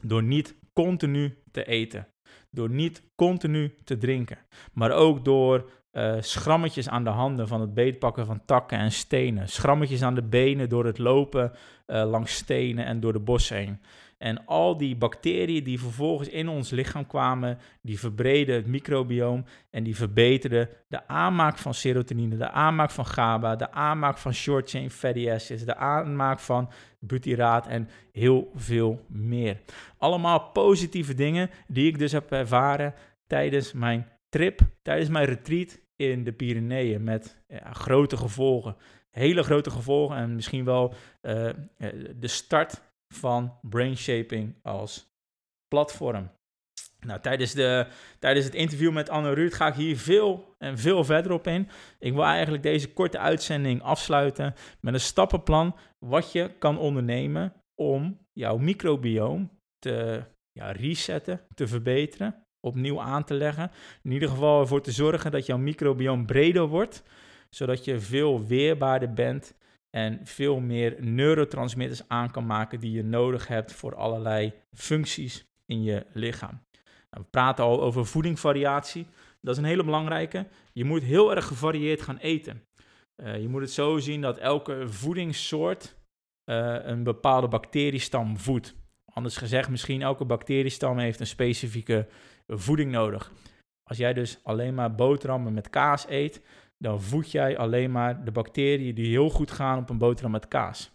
Door 0.00 0.22
niet 0.22 0.54
continu 0.72 1.38
te 1.50 1.64
eten, 1.64 2.08
door 2.50 2.70
niet 2.70 3.02
continu 3.14 3.74
te 3.84 3.98
drinken, 3.98 4.38
maar 4.72 4.90
ook 4.90 5.24
door 5.24 5.70
uh, 5.92 6.16
schrammetjes 6.20 6.88
aan 6.88 7.04
de 7.04 7.10
handen 7.10 7.48
van 7.48 7.60
het 7.60 7.74
beetpakken 7.74 8.26
van 8.26 8.44
takken 8.44 8.78
en 8.78 8.92
stenen. 8.92 9.48
Schrammetjes 9.48 10.02
aan 10.02 10.14
de 10.14 10.22
benen 10.22 10.68
door 10.68 10.84
het 10.84 10.98
lopen 10.98 11.52
uh, 11.86 12.10
langs 12.10 12.34
stenen 12.34 12.84
en 12.84 13.00
door 13.00 13.12
de 13.12 13.18
bossen 13.18 13.56
heen. 13.56 13.80
En 14.18 14.46
al 14.46 14.76
die 14.76 14.96
bacteriën 14.96 15.64
die 15.64 15.80
vervolgens 15.80 16.28
in 16.28 16.48
ons 16.48 16.70
lichaam 16.70 17.06
kwamen, 17.06 17.58
die 17.82 17.98
verbreden 17.98 18.54
het 18.54 18.66
microbioom 18.66 19.44
en 19.70 19.82
die 19.82 19.96
verbeterden 19.96 20.68
de 20.88 21.06
aanmaak 21.06 21.58
van 21.58 21.74
serotonine, 21.74 22.36
de 22.36 22.50
aanmaak 22.50 22.90
van 22.90 23.06
GABA, 23.06 23.56
de 23.56 23.72
aanmaak 23.72 24.18
van 24.18 24.34
short 24.34 24.70
chain 24.70 24.90
fatty 24.90 25.30
acids, 25.30 25.64
de 25.64 25.76
aanmaak 25.76 26.38
van 26.38 26.70
butyraat 26.98 27.66
en 27.66 27.88
heel 28.12 28.50
veel 28.54 29.04
meer. 29.08 29.60
Allemaal 29.98 30.40
positieve 30.40 31.14
dingen 31.14 31.50
die 31.66 31.86
ik 31.86 31.98
dus 31.98 32.12
heb 32.12 32.32
ervaren 32.32 32.94
tijdens 33.26 33.72
mijn 33.72 34.06
trip 34.30 34.60
tijdens 34.82 35.08
mijn 35.08 35.24
retreat 35.24 35.78
in 35.96 36.24
de 36.24 36.32
Pyreneeën 36.32 37.04
met 37.04 37.42
grote 37.72 38.16
gevolgen. 38.16 38.76
Hele 39.10 39.42
grote 39.42 39.70
gevolgen 39.70 40.16
en 40.16 40.34
misschien 40.34 40.64
wel 40.64 40.94
uh, 41.22 41.50
de 42.16 42.28
start 42.28 42.82
van 43.14 43.58
brainshaping 43.62 44.54
als 44.62 45.14
platform. 45.68 46.30
Nou, 47.06 47.20
tijdens, 47.20 47.52
de, 47.52 47.86
tijdens 48.18 48.46
het 48.46 48.54
interview 48.54 48.92
met 48.92 49.08
Anne 49.08 49.34
Ruud 49.34 49.52
ga 49.52 49.66
ik 49.66 49.74
hier 49.74 49.98
veel 49.98 50.54
en 50.58 50.78
veel 50.78 51.04
verder 51.04 51.32
op 51.32 51.46
in. 51.46 51.68
Ik 51.98 52.12
wil 52.12 52.24
eigenlijk 52.24 52.62
deze 52.62 52.92
korte 52.92 53.18
uitzending 53.18 53.82
afsluiten 53.82 54.54
met 54.80 54.94
een 54.94 55.00
stappenplan 55.00 55.76
wat 55.98 56.32
je 56.32 56.50
kan 56.58 56.78
ondernemen 56.78 57.52
om 57.74 58.26
jouw 58.32 58.56
microbioom 58.56 59.50
te 59.78 60.22
ja, 60.52 60.70
resetten, 60.70 61.40
te 61.54 61.68
verbeteren 61.68 62.44
opnieuw 62.60 63.00
aan 63.00 63.24
te 63.24 63.34
leggen. 63.34 63.70
In 64.02 64.10
ieder 64.10 64.28
geval 64.28 64.60
ervoor 64.60 64.82
te 64.82 64.92
zorgen 64.92 65.30
dat 65.30 65.46
jouw 65.46 65.58
microbioom 65.58 66.26
breder 66.26 66.66
wordt, 66.66 67.02
zodat 67.50 67.84
je 67.84 68.00
veel 68.00 68.46
weerbaarder 68.46 69.12
bent 69.12 69.54
en 69.90 70.20
veel 70.22 70.60
meer 70.60 70.96
neurotransmitters 70.98 72.08
aan 72.08 72.30
kan 72.30 72.46
maken 72.46 72.80
die 72.80 72.92
je 72.92 73.04
nodig 73.04 73.46
hebt 73.46 73.72
voor 73.72 73.94
allerlei 73.94 74.52
functies 74.72 75.44
in 75.66 75.82
je 75.82 76.06
lichaam. 76.12 76.62
Nou, 77.10 77.24
we 77.24 77.30
praten 77.30 77.64
al 77.64 77.82
over 77.82 78.06
voedingvariatie. 78.06 79.06
Dat 79.40 79.54
is 79.54 79.62
een 79.62 79.68
hele 79.68 79.84
belangrijke. 79.84 80.46
Je 80.72 80.84
moet 80.84 81.02
heel 81.02 81.34
erg 81.34 81.46
gevarieerd 81.46 82.02
gaan 82.02 82.16
eten. 82.16 82.62
Uh, 83.16 83.40
je 83.40 83.48
moet 83.48 83.60
het 83.60 83.70
zo 83.70 83.98
zien 83.98 84.20
dat 84.20 84.38
elke 84.38 84.88
voedingssoort 84.88 85.96
uh, 86.44 86.76
een 86.82 87.02
bepaalde 87.02 87.48
bacteriestam 87.48 88.38
voedt. 88.38 88.74
Anders 89.12 89.36
gezegd, 89.36 89.68
misschien 89.68 90.02
elke 90.02 90.24
bacteriestam 90.24 90.98
heeft 90.98 91.20
een 91.20 91.26
specifieke 91.26 92.06
voeding 92.46 92.90
nodig. 92.90 93.32
Als 93.82 93.98
jij 93.98 94.12
dus 94.12 94.38
alleen 94.42 94.74
maar 94.74 94.94
boterhammen 94.94 95.52
met 95.52 95.70
kaas 95.70 96.08
eet, 96.08 96.42
dan 96.78 97.00
voed 97.00 97.30
jij 97.30 97.58
alleen 97.58 97.90
maar 97.90 98.24
de 98.24 98.30
bacteriën 98.30 98.94
die 98.94 99.06
heel 99.06 99.30
goed 99.30 99.50
gaan 99.50 99.78
op 99.78 99.90
een 99.90 99.98
boterham 99.98 100.32
met 100.32 100.48
kaas. 100.48 100.92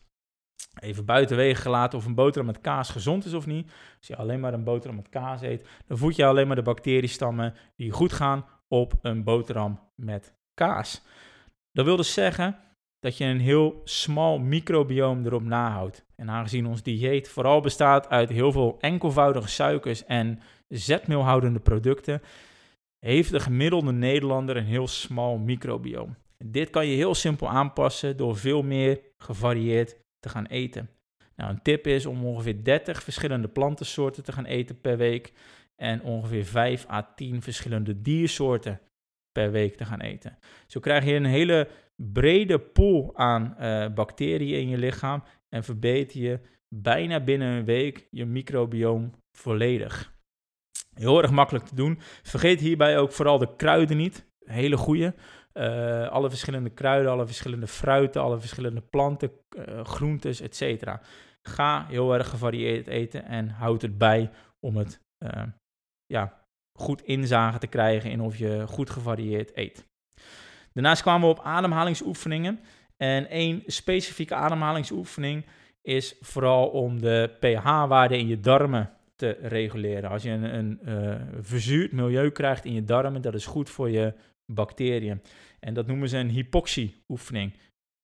Even 0.80 1.06
buitenwege 1.06 1.62
gelaten 1.62 1.97
of 1.97 2.06
een 2.06 2.15
boterham 2.15 2.45
met 2.45 2.62
kaas 2.62 2.89
gezond 2.89 3.25
is 3.25 3.34
of 3.34 3.45
niet. 3.45 3.71
Als 3.97 4.08
je 4.08 4.15
alleen 4.15 4.39
maar 4.39 4.54
een 4.54 4.63
boterham 4.63 4.95
met 4.95 5.10
kaas 5.10 5.41
eet, 5.41 5.67
dan 5.88 5.97
voed 5.97 6.15
je 6.15 6.25
alleen 6.25 6.47
maar 6.47 6.56
de 6.56 6.62
bacteriestammen 6.62 7.54
die 7.75 7.91
goed 7.91 8.13
gaan 8.13 8.45
op 8.67 8.93
een 9.01 9.23
boterham 9.23 9.80
met 9.95 10.34
kaas. 10.54 11.01
Dat 11.71 11.86
wil 11.86 11.95
dus 11.95 12.13
zeggen 12.13 12.60
dat 12.99 13.17
je 13.17 13.25
een 13.25 13.39
heel 13.39 13.82
smal 13.84 14.39
microbioom 14.39 15.25
erop 15.25 15.43
nahoudt. 15.43 16.04
En 16.15 16.30
aangezien 16.30 16.65
ons 16.65 16.84
dieet 16.84 17.30
vooral 17.30 17.62
bestaat 17.62 18.10
uit 18.10 18.30
heel 18.30 18.51
veel 18.51 18.78
enkelvoudige 18.80 19.47
suikers 19.47 20.06
en 20.06 20.39
zetmeelhoudende 20.67 21.60
producten, 21.60 22.21
heeft 22.99 23.32
de 23.32 23.39
gemiddelde 23.39 23.91
Nederlander 23.91 24.58
een 24.58 24.65
heel 24.65 24.88
smal 24.88 25.38
microbioom. 25.38 26.15
Dit 26.38 26.69
kan 26.69 26.88
je 26.88 26.95
heel 26.95 27.15
simpel 27.15 27.49
aanpassen 27.49 28.17
door 28.17 28.38
veel 28.38 28.62
meer 28.62 28.99
gevarieerd 29.17 29.97
te 30.19 30.30
gaan 30.30 30.45
eten. 30.45 30.89
Nou, 31.36 31.51
een 31.51 31.62
tip 31.62 31.88
is 31.88 32.06
om 32.06 32.25
ongeveer 32.25 32.63
30 32.63 33.04
verschillende 33.04 33.47
plantensoorten 33.47 34.23
te 34.23 34.32
gaan 34.32 34.45
eten 34.45 34.82
per 34.82 34.97
week 34.97 35.34
en 35.75 36.01
ongeveer 36.01 36.45
5 36.45 36.89
à 36.89 37.13
10 37.15 37.41
verschillende 37.41 38.01
diersoorten 38.01 38.82
per 39.32 39.51
week 39.51 39.75
te 39.75 39.86
gaan 39.86 40.01
eten. 40.01 40.38
Zo 40.67 40.80
krijg 40.80 41.06
je 41.06 41.13
een 41.13 41.25
hele 41.25 41.67
brede 41.95 42.60
pool 42.60 43.12
aan 43.15 43.56
uh, 43.60 43.88
bacteriën 43.93 44.60
in 44.60 44.69
je 44.69 44.78
lichaam 44.78 45.23
en 45.49 45.63
verbeter 45.63 46.21
je 46.21 46.39
bijna 46.75 47.19
binnen 47.19 47.47
een 47.47 47.65
week 47.65 48.08
je 48.12 48.25
microbioom 48.25 49.12
volledig. 49.31 50.13
Heel 50.93 51.21
erg 51.21 51.31
makkelijk 51.31 51.65
te 51.65 51.75
doen. 51.75 51.99
Vergeet 52.23 52.60
hierbij 52.60 52.97
ook 52.97 53.12
vooral 53.12 53.38
de 53.38 53.55
kruiden 53.55 53.97
niet. 53.97 54.25
Hele 54.45 54.77
goede. 54.77 55.15
Uh, 55.53 56.08
alle 56.08 56.29
verschillende 56.29 56.69
kruiden, 56.69 57.12
alle 57.12 57.25
verschillende 57.25 57.67
fruiten, 57.67 58.21
alle 58.21 58.39
verschillende 58.39 58.81
planten, 58.81 59.31
uh, 59.58 59.84
groentes, 59.84 60.41
etc. 60.41 60.93
Ga 61.41 61.86
heel 61.88 62.13
erg 62.13 62.29
gevarieerd 62.29 62.88
eten 62.88 63.25
en 63.25 63.49
houd 63.49 63.81
het 63.81 63.97
bij 63.97 64.31
om 64.60 64.77
het 64.77 65.01
uh, 65.23 65.43
ja, 66.05 66.45
goed 66.79 67.01
inzagen 67.01 67.60
te 67.60 67.67
krijgen 67.67 68.12
in 68.12 68.21
of 68.21 68.38
je 68.38 68.67
goed 68.67 68.89
gevarieerd 68.89 69.58
eet. 69.58 69.88
Daarnaast 70.73 71.01
kwamen 71.01 71.27
we 71.29 71.39
op 71.39 71.45
ademhalingsoefeningen. 71.45 72.60
En 72.97 73.29
één 73.29 73.63
specifieke 73.65 74.36
ademhalingsoefening 74.36 75.45
is 75.81 76.15
vooral 76.21 76.67
om 76.67 77.01
de 77.01 77.36
pH-waarde 77.39 78.17
in 78.17 78.27
je 78.27 78.39
darmen 78.39 78.89
te 79.15 79.38
reguleren. 79.41 80.10
Als 80.10 80.23
je 80.23 80.29
een, 80.29 80.55
een 80.55 80.79
uh, 80.86 81.15
verzuurd 81.41 81.91
milieu 81.91 82.31
krijgt 82.31 82.65
in 82.65 82.73
je 82.73 82.84
darmen, 82.84 83.21
dat 83.21 83.34
is 83.34 83.45
goed 83.45 83.69
voor 83.69 83.89
je 83.89 84.13
bacteriën. 84.45 85.21
En 85.60 85.73
dat 85.73 85.88
noemen 85.88 86.10
ze 86.10 86.17
een 86.17 86.29
hypoxie-oefening, 86.29 87.53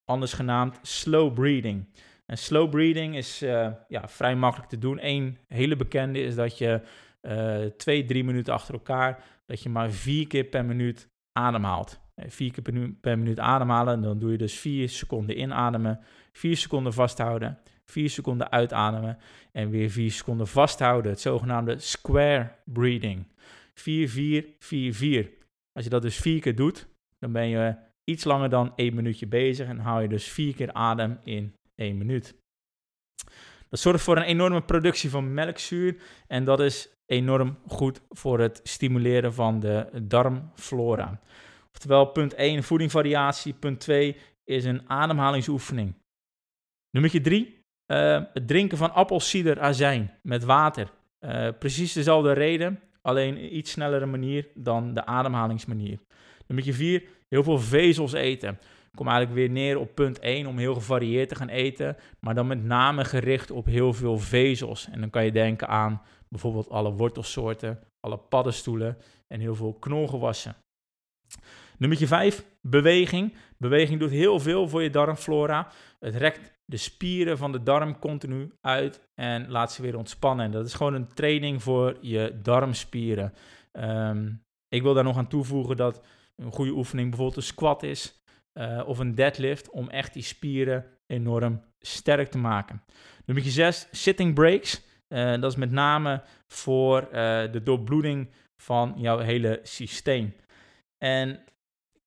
anders 0.05 0.33
genaamd 0.33 0.79
slow 0.81 1.33
breathing. 1.33 1.85
En 2.25 2.37
slow 2.37 2.69
breathing 2.69 3.15
is 3.15 3.43
uh, 3.43 3.71
ja, 3.87 4.07
vrij 4.07 4.35
makkelijk 4.35 4.69
te 4.69 4.77
doen. 4.77 4.97
Eén 5.01 5.37
hele 5.47 5.75
bekende 5.75 6.21
is 6.21 6.35
dat 6.35 6.57
je 6.57 6.81
uh, 7.21 7.65
twee, 7.65 8.05
drie 8.05 8.23
minuten 8.23 8.53
achter 8.53 8.73
elkaar, 8.73 9.23
dat 9.45 9.63
je 9.63 9.69
maar 9.69 9.91
vier 9.91 10.27
keer 10.27 10.43
per 10.43 10.65
minuut 10.65 11.07
ademhaalt. 11.31 12.00
Vier 12.27 12.51
keer 12.51 12.63
per, 12.63 12.73
nu, 12.73 12.97
per 13.01 13.17
minuut 13.17 13.39
ademhalen, 13.39 14.01
dan 14.01 14.19
doe 14.19 14.31
je 14.31 14.37
dus 14.37 14.59
vier 14.59 14.89
seconden 14.89 15.39
inademen, 15.39 15.99
vier 16.31 16.57
seconden 16.57 16.93
vasthouden, 16.93 17.59
4 17.91 18.09
seconden 18.09 18.51
uitademen 18.51 19.17
en 19.51 19.69
weer 19.69 19.89
4 19.89 20.11
seconden 20.11 20.47
vasthouden. 20.47 21.11
Het 21.11 21.21
zogenaamde 21.21 21.79
square 21.79 22.55
breathing. 22.65 23.27
4, 23.73 24.09
4, 24.09 24.45
4, 24.59 24.93
4. 24.93 25.29
Als 25.73 25.83
je 25.83 25.89
dat 25.89 26.01
dus 26.01 26.17
vier 26.17 26.39
keer 26.39 26.55
doet, 26.55 26.87
dan 27.19 27.31
ben 27.31 27.47
je 27.47 27.75
iets 28.03 28.23
langer 28.23 28.49
dan 28.49 28.73
1 28.75 28.95
minuutje 28.95 29.27
bezig 29.27 29.67
en 29.67 29.79
haal 29.79 30.01
je 30.01 30.07
dus 30.07 30.27
4 30.27 30.55
keer 30.55 30.73
adem 30.73 31.19
in 31.23 31.53
1 31.75 31.97
minuut. 31.97 32.35
Dat 33.69 33.79
zorgt 33.79 34.03
voor 34.03 34.17
een 34.17 34.23
enorme 34.23 34.61
productie 34.61 35.09
van 35.09 35.33
melkzuur 35.33 35.95
en 36.27 36.43
dat 36.43 36.59
is 36.59 36.89
enorm 37.05 37.57
goed 37.67 38.01
voor 38.09 38.39
het 38.39 38.59
stimuleren 38.63 39.33
van 39.33 39.59
de 39.59 39.89
darmflora. 40.03 41.19
Oftewel, 41.81 42.05
punt 42.05 42.33
1, 42.33 42.63
voedingvariatie. 42.63 43.53
Punt 43.53 43.79
2 43.79 44.15
is 44.43 44.65
een 44.65 44.89
ademhalingsoefening. 44.89 45.93
Nummer 46.91 47.21
3, 47.21 47.63
uh, 47.91 48.21
het 48.33 48.47
drinken 48.47 48.77
van 48.77 48.93
appelsiederazijn 48.93 50.13
met 50.23 50.43
water. 50.43 50.91
Uh, 51.19 51.47
precies 51.59 51.93
dezelfde 51.93 52.31
reden, 52.31 52.79
alleen 53.01 53.55
iets 53.57 53.71
snellere 53.71 54.05
manier 54.05 54.47
dan 54.53 54.93
de 54.93 55.05
ademhalingsmanier. 55.05 55.99
Nummer 56.47 56.73
4, 56.73 57.03
heel 57.29 57.43
veel 57.43 57.59
vezels 57.59 58.13
eten. 58.13 58.49
Ik 58.91 58.95
kom 58.95 59.07
eigenlijk 59.07 59.37
weer 59.37 59.49
neer 59.49 59.79
op 59.79 59.95
punt 59.95 60.19
1 60.19 60.45
om 60.45 60.57
heel 60.57 60.73
gevarieerd 60.73 61.29
te 61.29 61.35
gaan 61.35 61.49
eten, 61.49 61.97
maar 62.19 62.35
dan 62.35 62.47
met 62.47 62.63
name 62.63 63.05
gericht 63.05 63.51
op 63.51 63.65
heel 63.65 63.93
veel 63.93 64.17
vezels. 64.17 64.89
En 64.91 64.99
dan 64.99 65.09
kan 65.09 65.25
je 65.25 65.31
denken 65.31 65.67
aan 65.67 66.01
bijvoorbeeld 66.29 66.69
alle 66.69 66.91
wortelsoorten, 66.91 67.79
alle 67.99 68.17
paddenstoelen 68.17 68.97
en 69.27 69.39
heel 69.39 69.55
veel 69.55 69.73
knolgewassen. 69.73 70.55
Nummer 71.81 72.07
5, 72.07 72.45
beweging. 72.61 73.33
Beweging 73.57 73.99
doet 73.99 74.09
heel 74.09 74.39
veel 74.39 74.67
voor 74.67 74.83
je 74.83 74.89
darmflora. 74.89 75.71
Het 75.99 76.15
rekt 76.15 76.59
de 76.65 76.77
spieren 76.77 77.37
van 77.37 77.51
de 77.51 77.63
darm 77.63 77.99
continu 77.99 78.51
uit 78.61 79.09
en 79.15 79.49
laat 79.49 79.71
ze 79.71 79.81
weer 79.81 79.97
ontspannen. 79.97 80.45
En 80.45 80.51
dat 80.51 80.65
is 80.65 80.73
gewoon 80.73 80.93
een 80.93 81.13
training 81.13 81.63
voor 81.63 81.97
je 82.01 82.39
darmspieren. 82.41 83.33
Um, 83.71 84.43
ik 84.67 84.81
wil 84.81 84.93
daar 84.93 85.03
nog 85.03 85.17
aan 85.17 85.27
toevoegen 85.27 85.77
dat 85.77 86.01
een 86.35 86.51
goede 86.51 86.71
oefening 86.71 87.07
bijvoorbeeld 87.09 87.37
een 87.37 87.43
squat 87.43 87.83
is 87.83 88.23
uh, 88.53 88.81
of 88.85 88.99
een 88.99 89.15
deadlift 89.15 89.69
om 89.69 89.89
echt 89.89 90.13
die 90.13 90.23
spieren 90.23 90.85
enorm 91.07 91.61
sterk 91.79 92.31
te 92.31 92.37
maken. 92.37 92.83
Nummer 93.25 93.45
6, 93.45 93.87
sitting 93.91 94.33
breaks. 94.33 94.81
Uh, 95.07 95.41
dat 95.41 95.51
is 95.51 95.57
met 95.57 95.71
name 95.71 96.23
voor 96.47 97.01
uh, 97.01 97.09
de 97.51 97.61
doorbloeding 97.63 98.29
van 98.55 98.93
jouw 98.97 99.17
hele 99.17 99.59
systeem. 99.63 100.35
En 100.97 101.43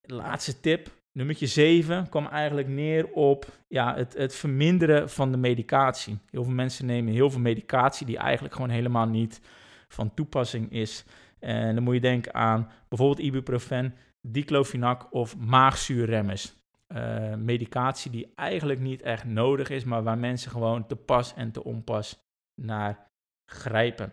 laatste 0.06 0.60
tip, 0.60 0.90
nummer 1.12 1.36
7, 1.38 2.08
kwam 2.08 2.26
eigenlijk 2.26 2.68
neer 2.68 3.06
op 3.06 3.46
ja, 3.68 3.94
het, 3.94 4.14
het 4.14 4.34
verminderen 4.34 5.10
van 5.10 5.30
de 5.30 5.36
medicatie. 5.36 6.18
Heel 6.30 6.44
veel 6.44 6.52
mensen 6.52 6.86
nemen 6.86 7.12
heel 7.12 7.30
veel 7.30 7.40
medicatie 7.40 8.06
die 8.06 8.18
eigenlijk 8.18 8.54
gewoon 8.54 8.70
helemaal 8.70 9.06
niet 9.06 9.40
van 9.88 10.14
toepassing 10.14 10.72
is. 10.72 11.04
En 11.38 11.74
dan 11.74 11.84
moet 11.84 11.94
je 11.94 12.00
denken 12.00 12.34
aan 12.34 12.70
bijvoorbeeld 12.88 13.26
ibuprofen, 13.26 13.94
diclofenac 14.20 15.12
of 15.12 15.36
maagzuurremmers. 15.36 16.54
Uh, 16.94 17.34
medicatie 17.34 18.10
die 18.10 18.32
eigenlijk 18.34 18.80
niet 18.80 19.02
echt 19.02 19.24
nodig 19.24 19.70
is, 19.70 19.84
maar 19.84 20.02
waar 20.02 20.18
mensen 20.18 20.50
gewoon 20.50 20.86
te 20.86 20.96
pas 20.96 21.34
en 21.34 21.52
te 21.52 21.64
onpas 21.64 22.24
naar 22.60 23.10
grijpen. 23.44 24.12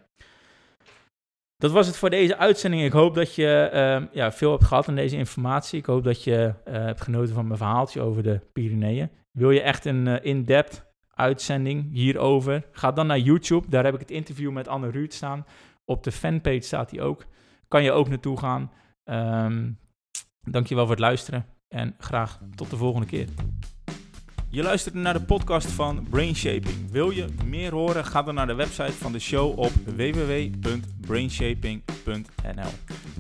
Dat 1.62 1.72
was 1.72 1.88
het 1.88 1.98
voor 1.98 2.10
deze 2.10 2.38
uitzending. 2.38 2.84
Ik 2.84 2.92
hoop 2.92 3.16
dat 3.16 3.36
je 3.36 3.70
uh, 3.74 4.14
ja, 4.14 4.32
veel 4.32 4.52
hebt 4.52 4.64
gehad 4.64 4.88
aan 4.88 4.96
deze 4.96 5.18
informatie. 5.18 5.80
Ik 5.80 5.86
hoop 5.86 6.04
dat 6.04 6.24
je 6.24 6.54
uh, 6.68 6.74
hebt 6.74 7.02
genoten 7.02 7.34
van 7.34 7.46
mijn 7.46 7.58
verhaaltje 7.58 8.02
over 8.02 8.24
de 8.24 8.40
Pyreneeën. 8.54 9.10
Wil 9.32 9.52
je 9.52 9.62
echt 9.62 9.86
een 9.86 10.06
uh, 10.06 10.16
in-depth 10.22 10.86
uitzending 11.14 11.92
hierover? 11.92 12.68
Ga 12.72 12.92
dan 12.92 13.08
naar 13.08 13.20
YouTube. 13.20 13.70
Daar 13.70 13.84
heb 13.84 13.94
ik 13.94 14.00
het 14.00 14.12
interview 14.12 14.52
met 14.52 14.68
Anne 14.68 14.90
Ruud 14.90 15.12
staan. 15.12 15.46
Op 15.86 16.04
de 16.04 16.12
fanpage 16.12 16.62
staat 16.62 16.90
die 16.90 17.02
ook. 17.02 17.26
Kan 17.68 17.84
je 17.84 17.92
ook 17.92 18.10
naartoe 18.10 18.38
gaan. 18.38 18.72
Um, 19.06 19.80
dankjewel 20.42 20.84
voor 20.84 20.96
het 20.96 21.04
luisteren. 21.04 21.46
En 21.68 21.96
graag 21.98 22.40
tot 22.56 22.70
de 22.70 22.78
volgende 22.78 23.08
keer. 23.08 23.28
Je 24.54 24.62
luistert 24.62 24.96
naar 24.96 25.14
de 25.14 25.22
podcast 25.22 25.68
van 25.68 26.08
Brainshaping. 26.10 26.92
Wil 26.92 27.10
je 27.10 27.26
meer 27.46 27.72
horen? 27.72 28.06
Ga 28.06 28.24
dan 28.24 28.36
naar 28.36 28.48
de 28.48 28.54
website 28.54 28.92
van 28.92 29.12
de 29.12 29.20
show 29.20 29.60
op 29.60 29.72
www.brainshaping.nl. 29.86 32.72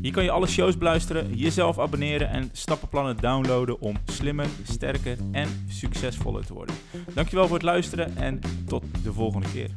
Hier 0.02 0.12
kan 0.12 0.24
je 0.24 0.32
alle 0.32 0.48
shows 0.48 0.78
beluisteren, 0.78 1.36
jezelf 1.36 1.80
abonneren 1.80 2.30
en 2.30 2.50
stappenplannen 2.52 3.17
downloaden 3.17 3.80
om 3.80 3.96
slimmer, 4.06 4.48
sterker 4.63 5.17
en 5.32 5.65
succesvoller 5.70 6.46
te 6.46 6.54
worden. 6.54 6.76
Dankjewel 7.13 7.48
voor 7.48 7.56
het 7.56 7.65
luisteren 7.65 8.17
en 8.17 8.39
tot 8.67 8.84
de 9.04 9.13
volgende 9.13 9.52
keer. 9.52 9.70